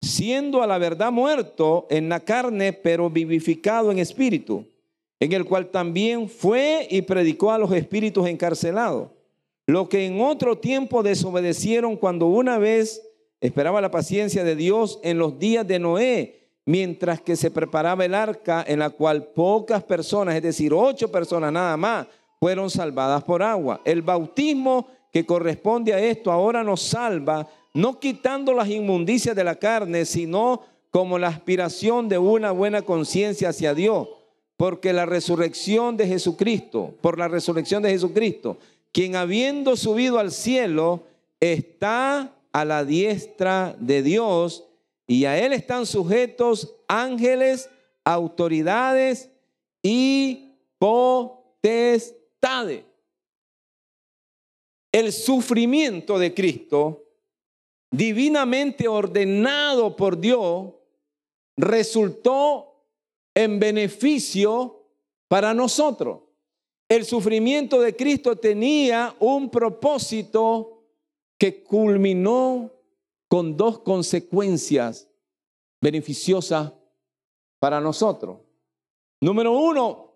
siendo 0.03 0.64
a 0.64 0.66
la 0.66 0.79
verdad 0.79 1.12
muerto 1.12 1.87
en 1.90 2.09
la 2.09 2.18
carne, 2.18 2.72
pero 2.72 3.09
vivificado 3.09 3.92
en 3.92 4.00
espíritu, 4.00 4.66
en 5.20 5.33
el 5.33 5.44
cual 5.44 5.70
también 5.70 6.28
fue 6.28 6.88
y 6.90 7.02
predicó 7.02 7.52
a 7.52 7.59
los 7.59 7.72
espíritus 7.72 8.26
encarcelados, 8.26 9.11
lo 9.66 9.88
que 9.88 10.06
en 10.06 10.20
otro 10.20 10.59
tiempo 10.59 11.02
desobedecieron 11.02 11.96
cuando 11.96 12.26
una 12.26 12.59
vez 12.59 13.02
Esperaba 13.40 13.80
la 13.80 13.90
paciencia 13.90 14.44
de 14.44 14.54
Dios 14.54 15.00
en 15.02 15.18
los 15.18 15.38
días 15.38 15.66
de 15.66 15.78
Noé, 15.78 16.50
mientras 16.66 17.22
que 17.22 17.37
se 17.37 17.50
preparaba 17.50 18.04
el 18.04 18.14
arca 18.14 18.62
en 18.66 18.80
la 18.80 18.90
cual 18.90 19.28
pocas 19.28 19.83
personas, 19.83 20.35
es 20.35 20.42
decir, 20.42 20.74
ocho 20.74 21.11
personas 21.11 21.50
nada 21.50 21.74
más, 21.78 22.06
fueron 22.38 22.68
salvadas 22.68 23.24
por 23.24 23.42
agua. 23.42 23.80
El 23.87 24.02
bautismo 24.02 24.88
que 25.11 25.24
corresponde 25.24 25.94
a 25.94 26.00
esto 26.00 26.30
ahora 26.30 26.62
nos 26.62 26.83
salva, 26.83 27.48
no 27.72 27.98
quitando 27.98 28.52
las 28.52 28.68
inmundicias 28.68 29.35
de 29.35 29.44
la 29.44 29.54
carne, 29.54 30.04
sino 30.04 30.61
como 30.90 31.18
la 31.18 31.28
aspiración 31.28 32.09
de 32.11 32.18
una 32.18 32.50
buena 32.50 32.83
conciencia 32.83 33.48
hacia 33.48 33.72
Dios. 33.72 34.09
Porque 34.61 34.92
la 34.92 35.07
resurrección 35.07 35.96
de 35.96 36.07
Jesucristo, 36.07 36.94
por 37.01 37.18
la 37.18 37.29
resurrección 37.29 37.83
de 37.83 37.88
Jesucristo, 37.88 38.59
quien 38.92 39.16
habiendo 39.16 39.75
subido 39.75 40.18
al 40.18 40.33
cielo, 40.33 41.05
está 41.40 42.37
a 42.53 42.64
la 42.66 42.85
diestra 42.85 43.75
de 43.79 44.03
Dios 44.03 44.66
y 45.07 45.25
a 45.25 45.38
Él 45.38 45.55
están 45.55 45.87
sujetos 45.87 46.75
ángeles, 46.88 47.70
autoridades 48.05 49.31
y 49.83 50.57
potestades. 50.79 52.85
El 54.92 55.11
sufrimiento 55.11 56.18
de 56.18 56.35
Cristo, 56.35 57.07
divinamente 57.90 58.88
ordenado 58.88 59.96
por 59.96 60.20
Dios, 60.20 60.75
resultó 61.57 62.69
en 63.35 63.59
beneficio 63.59 64.85
para 65.29 65.55
nosotros. 65.55 66.23
El 66.88 67.05
sufrimiento 67.05 67.81
de 67.81 67.95
Cristo 67.95 68.37
tenía 68.37 69.14
un 69.21 69.51
propósito 69.51 70.83
que 71.38 71.62
culminó 71.62 72.73
con 73.29 73.57
dos 73.57 73.79
consecuencias 73.79 75.09
beneficiosas 75.81 76.73
para 77.61 77.81
nosotros. 77.81 78.40
Número 79.21 79.53
uno, 79.53 80.11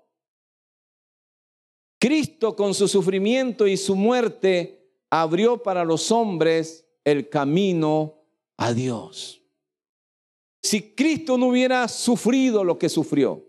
Cristo 2.01 2.57
con 2.57 2.75
su 2.75 2.89
sufrimiento 2.89 3.67
y 3.67 3.77
su 3.77 3.95
muerte 3.95 4.85
abrió 5.11 5.63
para 5.63 5.85
los 5.85 6.11
hombres 6.11 6.85
el 7.05 7.29
camino 7.29 8.17
a 8.57 8.73
Dios. 8.73 9.44
Si 10.65 10.95
Cristo 10.95 11.37
no 11.37 11.49
hubiera 11.49 11.87
sufrido 11.89 12.65
lo 12.65 12.79
que 12.79 12.89
sufrió, 12.89 13.45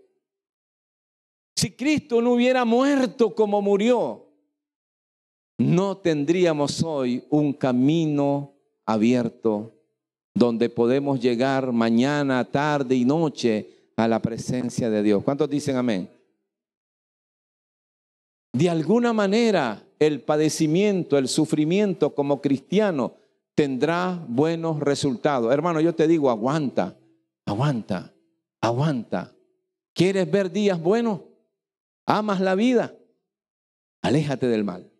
si 1.56 1.70
Cristo 1.70 2.20
no 2.20 2.34
hubiera 2.34 2.66
muerto 2.66 3.34
como 3.34 3.62
murió, 3.62 4.26
no 5.56 5.96
tendríamos 5.96 6.82
hoy 6.82 7.24
un 7.30 7.54
camino 7.54 8.52
abierto 8.84 9.72
donde 10.34 10.68
podemos 10.68 11.18
llegar 11.18 11.72
mañana, 11.72 12.44
tarde 12.44 12.94
y 12.94 13.06
noche 13.06 13.70
a 13.96 14.06
la 14.06 14.20
presencia 14.20 14.90
de 14.90 15.02
Dios. 15.02 15.24
¿Cuántos 15.24 15.48
dicen 15.48 15.76
amén? 15.76 16.10
De 18.52 18.68
alguna 18.68 19.14
manera 19.14 19.82
el 19.98 20.20
padecimiento, 20.20 21.16
el 21.16 21.28
sufrimiento 21.28 22.14
como 22.14 22.42
cristiano 22.42 23.14
tendrá 23.54 24.22
buenos 24.28 24.80
resultados. 24.80 25.50
Hermano, 25.50 25.80
yo 25.80 25.94
te 25.94 26.06
digo, 26.06 26.28
aguanta, 26.28 26.94
aguanta, 27.46 28.12
aguanta. 28.60 29.34
¿Quieres 29.94 30.30
ver 30.30 30.50
días 30.50 30.80
buenos? 30.80 31.22
¿Amas 32.04 32.40
la 32.40 32.54
vida? 32.54 32.94
Aléjate 34.02 34.46
del 34.46 34.64
mal 34.64 34.90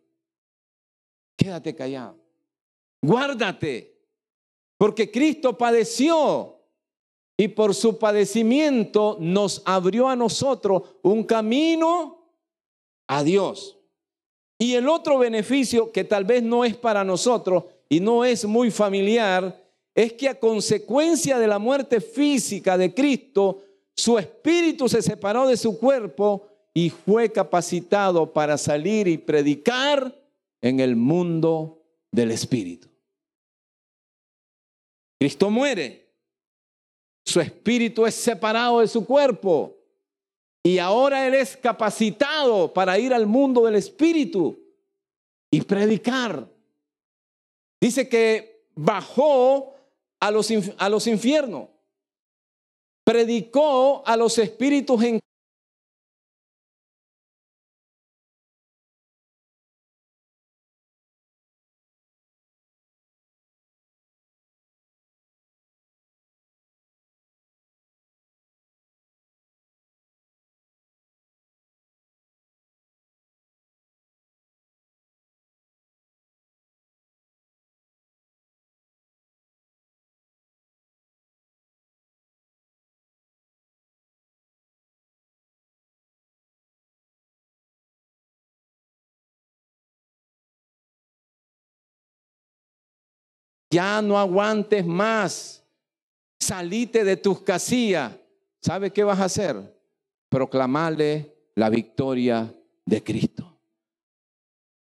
quédate 1.36 1.76
callado. 1.76 2.18
Guárdate, 3.02 3.96
porque 4.78 5.10
Cristo 5.10 5.56
padeció 5.56 6.58
y 7.36 7.48
por 7.48 7.74
su 7.74 7.98
padecimiento 7.98 9.16
nos 9.20 9.62
abrió 9.64 10.08
a 10.08 10.16
nosotros 10.16 10.82
un 11.02 11.22
camino 11.22 12.32
a 13.06 13.22
Dios. 13.22 13.78
Y 14.58 14.74
el 14.74 14.88
otro 14.88 15.18
beneficio 15.18 15.92
que 15.92 16.02
tal 16.02 16.24
vez 16.24 16.42
no 16.42 16.64
es 16.64 16.76
para 16.76 17.04
nosotros 17.04 17.64
y 17.88 18.00
no 18.00 18.24
es 18.24 18.44
muy 18.46 18.70
familiar, 18.70 19.65
es 19.96 20.12
que 20.12 20.28
a 20.28 20.38
consecuencia 20.38 21.38
de 21.38 21.46
la 21.46 21.58
muerte 21.58 22.02
física 22.02 22.76
de 22.76 22.92
Cristo, 22.92 23.62
su 23.96 24.18
espíritu 24.18 24.90
se 24.90 25.00
separó 25.00 25.48
de 25.48 25.56
su 25.56 25.78
cuerpo 25.78 26.46
y 26.74 26.90
fue 26.90 27.32
capacitado 27.32 28.30
para 28.30 28.58
salir 28.58 29.08
y 29.08 29.16
predicar 29.16 30.14
en 30.60 30.80
el 30.80 30.96
mundo 30.96 31.82
del 32.12 32.30
Espíritu. 32.30 32.88
Cristo 35.18 35.48
muere. 35.48 36.12
Su 37.24 37.40
espíritu 37.40 38.04
es 38.04 38.14
separado 38.14 38.80
de 38.80 38.88
su 38.88 39.06
cuerpo. 39.06 39.78
Y 40.62 40.76
ahora 40.78 41.26
Él 41.26 41.32
es 41.32 41.56
capacitado 41.56 42.70
para 42.74 42.98
ir 42.98 43.14
al 43.14 43.26
mundo 43.26 43.64
del 43.64 43.76
espíritu 43.76 44.58
y 45.50 45.62
predicar. 45.62 46.46
Dice 47.80 48.06
que 48.10 48.66
bajó 48.74 49.75
a 50.20 50.30
los, 50.30 50.50
a 50.78 50.88
los 50.88 51.06
infiernos. 51.06 51.68
Predicó 53.04 54.02
a 54.06 54.16
los 54.16 54.38
espíritus 54.38 55.02
en 55.02 55.20
Ya 93.76 94.00
no 94.00 94.18
aguantes 94.18 94.86
más. 94.86 95.62
Salite 96.40 97.04
de 97.04 97.18
tus 97.18 97.42
casillas. 97.42 98.10
¿Sabe 98.58 98.90
qué 98.90 99.04
vas 99.04 99.20
a 99.20 99.24
hacer? 99.24 99.54
Proclamarle 100.30 101.50
la 101.54 101.68
victoria 101.68 102.54
de 102.86 103.04
Cristo. 103.04 103.60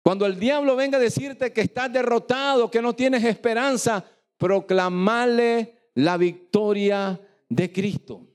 Cuando 0.03 0.25
el 0.25 0.37
diablo 0.37 0.75
venga 0.75 0.97
a 0.97 1.01
decirte 1.01 1.53
que 1.53 1.61
estás 1.61 1.93
derrotado, 1.93 2.69
que 2.69 2.81
no 2.81 2.93
tienes 2.93 3.23
esperanza, 3.23 4.03
proclamarle 4.37 5.93
la 5.93 6.17
victoria 6.17 7.17
de 7.47 7.71
Cristo. 7.71 8.27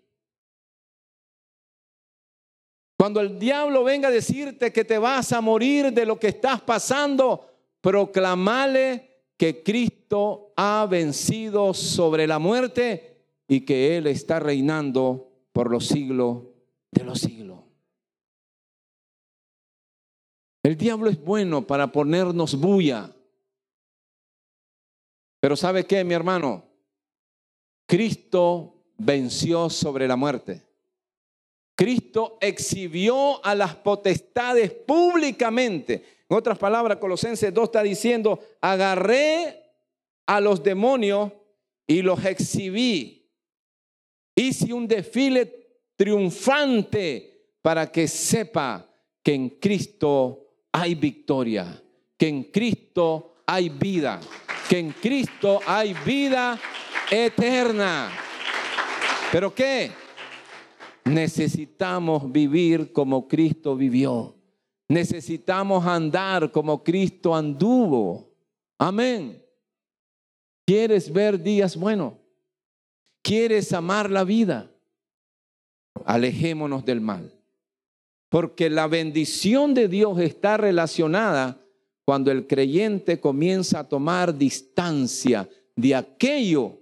Cuando 2.97 3.21
el 3.21 3.39
diablo 3.39 3.85
venga 3.85 4.09
a 4.09 4.11
decirte 4.11 4.73
que 4.73 4.87
te 4.87 4.97
vas 4.97 5.35
a 5.35 5.43
morir 5.43 5.93
de 5.93 6.07
lo 6.07 6.19
que 6.19 6.29
estás 6.29 6.63
pasando, 6.63 7.47
proclamale 7.83 9.16
que 9.37 9.63
Cristo 9.63 10.53
ha 10.57 10.87
vencido 10.89 11.75
sobre 11.75 12.27
la 12.27 12.39
muerte 12.39 13.25
y 13.49 13.61
que 13.61 13.97
Él 13.97 14.07
está 14.07 14.41
reinando 14.41 15.31
por 15.53 15.71
los 15.71 15.87
siglos 15.87 16.45
de 16.91 17.05
los 17.05 17.21
siglos. 17.21 17.61
El 20.63 20.77
diablo 20.77 21.09
es 21.11 21.23
bueno 21.23 21.67
para 21.67 21.93
ponernos 21.93 22.59
bulla. 22.59 23.15
Pero 25.39 25.55
¿sabe 25.55 25.87
qué, 25.87 26.03
mi 26.03 26.15
hermano? 26.15 26.65
Cristo 27.87 28.83
venció 28.99 29.71
sobre 29.71 30.09
la 30.09 30.17
muerte. 30.17 30.67
Cristo 31.77 32.39
exhibió 32.41 33.45
a 33.45 33.55
las 33.55 33.77
potestades 33.77 34.73
públicamente. 34.73 36.16
En 36.29 36.37
otras 36.37 36.59
palabras, 36.59 36.99
Colosenses 36.99 37.55
2 37.55 37.65
está 37.65 37.83
diciendo, 37.83 38.41
agarré 38.61 39.63
a 40.27 40.41
los 40.41 40.63
demonios 40.63 41.33
y 41.87 42.03
los 42.03 42.25
exhibí. 42.25 43.31
Hice 44.35 44.73
un 44.73 44.89
desfile 44.89 45.67
triunfante 45.97 47.55
para 47.63 47.91
que 47.91 48.09
sepa 48.09 48.89
que 49.23 49.35
en 49.35 49.51
Cristo 49.51 50.47
hay 50.73 50.95
victoria, 50.95 51.83
que 52.17 52.29
en 52.29 52.45
Cristo 52.45 53.37
hay 53.47 53.69
vida, 53.69 54.21
que 54.69 54.79
en 54.79 54.93
Cristo 54.93 55.61
hay 55.65 55.95
vida 56.05 56.59
eterna. 57.11 58.11
¿Pero 59.33 59.55
qué? 59.55 59.91
Necesitamos 61.05 62.31
vivir 62.31 62.93
como 62.93 63.27
Cristo 63.29 63.77
vivió. 63.77 64.36
Necesitamos 64.89 65.85
andar 65.85 66.53
como 66.53 66.85
Cristo 66.85 67.35
anduvo. 67.35 68.31
Amén. 68.79 69.43
¿Quieres 70.65 71.13
ver 71.13 71.43
días 71.43 71.77
buenos? 71.77 72.15
¿Quieres 73.23 73.73
amar 73.73 74.11
la 74.11 74.23
vida? 74.23 74.71
Alejémonos 76.05 76.85
del 76.85 77.01
mal. 77.01 77.33
Porque 78.29 78.71
la 78.71 78.87
bendición 78.87 79.75
de 79.75 79.89
Dios 79.89 80.21
está 80.21 80.57
relacionada 80.57 81.61
cuando 82.05 82.31
el 82.31 82.47
creyente 82.47 83.19
comienza 83.19 83.81
a 83.81 83.89
tomar 83.89 84.37
distancia 84.37 85.49
de 85.75 85.95
aquello 85.97 86.79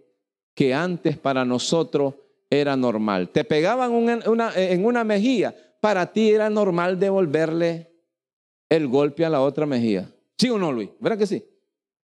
que 0.55 0.75
antes 0.75 1.17
para 1.17 1.45
nosotros 1.45 2.15
era 2.51 2.77
normal. 2.77 3.31
Te 3.31 3.45
pegaban 3.45 4.09
en 4.11 4.85
una 4.85 5.05
mejilla, 5.05 5.55
para 5.81 6.13
ti 6.13 6.31
era 6.31 6.51
normal 6.51 6.99
devolverle 6.99 7.94
el 8.77 8.89
golpe 8.89 9.25
a 9.25 9.31
la 9.31 9.41
otra 9.41 9.67
mejilla. 9.67 10.11
¿Sí 10.39 10.49
o 10.51 10.59
no, 10.59 10.73
Luis? 10.73 10.91
¿Verdad 11.01 11.19
que 11.19 11.27
sí? 11.27 11.45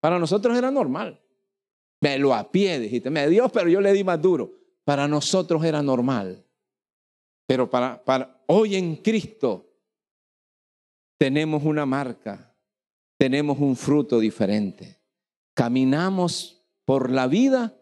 Para 0.01 0.19
nosotros 0.19 0.57
era 0.57 0.71
normal. 0.71 1.21
Me 2.01 2.19
lo 2.19 2.35
a 2.35 2.51
pie, 2.51 2.79
dijiste, 2.79 3.11
me 3.11 3.29
dio, 3.29 3.49
pero 3.49 3.69
yo 3.69 3.81
le 3.81 3.93
di 3.93 4.03
más 4.03 4.21
duro. 4.21 4.53
Para 4.85 5.07
nosotros 5.07 5.63
era 5.65 5.83
normal. 5.83 6.45
Pero 7.47 7.69
para, 7.69 8.03
para 8.03 8.43
hoy 8.47 8.77
en 8.77 8.97
Cristo 8.97 9.67
tenemos 11.19 11.65
una 11.65 11.85
marca, 11.85 12.55
tenemos 13.19 13.59
un 13.59 13.77
fruto 13.77 14.19
diferente. 14.19 14.99
Caminamos 15.55 16.65
por 16.87 17.11
la 17.11 17.27
vida 17.27 17.77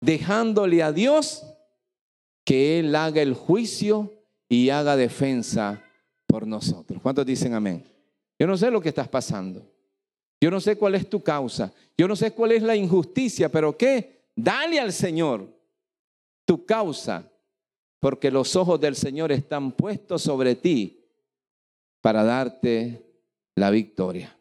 dejándole 0.00 0.82
a 0.82 0.92
Dios 0.92 1.46
que 2.44 2.78
Él 2.78 2.94
haga 2.94 3.22
el 3.22 3.32
juicio 3.32 4.12
y 4.48 4.68
haga 4.68 4.96
defensa 4.96 5.82
por 6.26 6.46
nosotros. 6.46 7.00
¿Cuántos 7.00 7.24
dicen 7.24 7.54
amén? 7.54 7.93
Yo 8.38 8.46
no 8.46 8.56
sé 8.56 8.70
lo 8.70 8.80
que 8.80 8.88
estás 8.88 9.08
pasando. 9.08 9.70
Yo 10.40 10.50
no 10.50 10.60
sé 10.60 10.76
cuál 10.76 10.94
es 10.94 11.08
tu 11.08 11.22
causa. 11.22 11.72
Yo 11.96 12.08
no 12.08 12.16
sé 12.16 12.32
cuál 12.32 12.52
es 12.52 12.62
la 12.62 12.76
injusticia, 12.76 13.48
pero 13.48 13.76
¿qué? 13.76 14.24
Dale 14.34 14.80
al 14.80 14.92
Señor 14.92 15.48
tu 16.44 16.66
causa, 16.66 17.30
porque 18.00 18.30
los 18.30 18.54
ojos 18.56 18.80
del 18.80 18.96
Señor 18.96 19.32
están 19.32 19.72
puestos 19.72 20.22
sobre 20.22 20.54
ti 20.56 21.04
para 22.00 22.22
darte 22.24 23.02
la 23.54 23.70
victoria. 23.70 24.36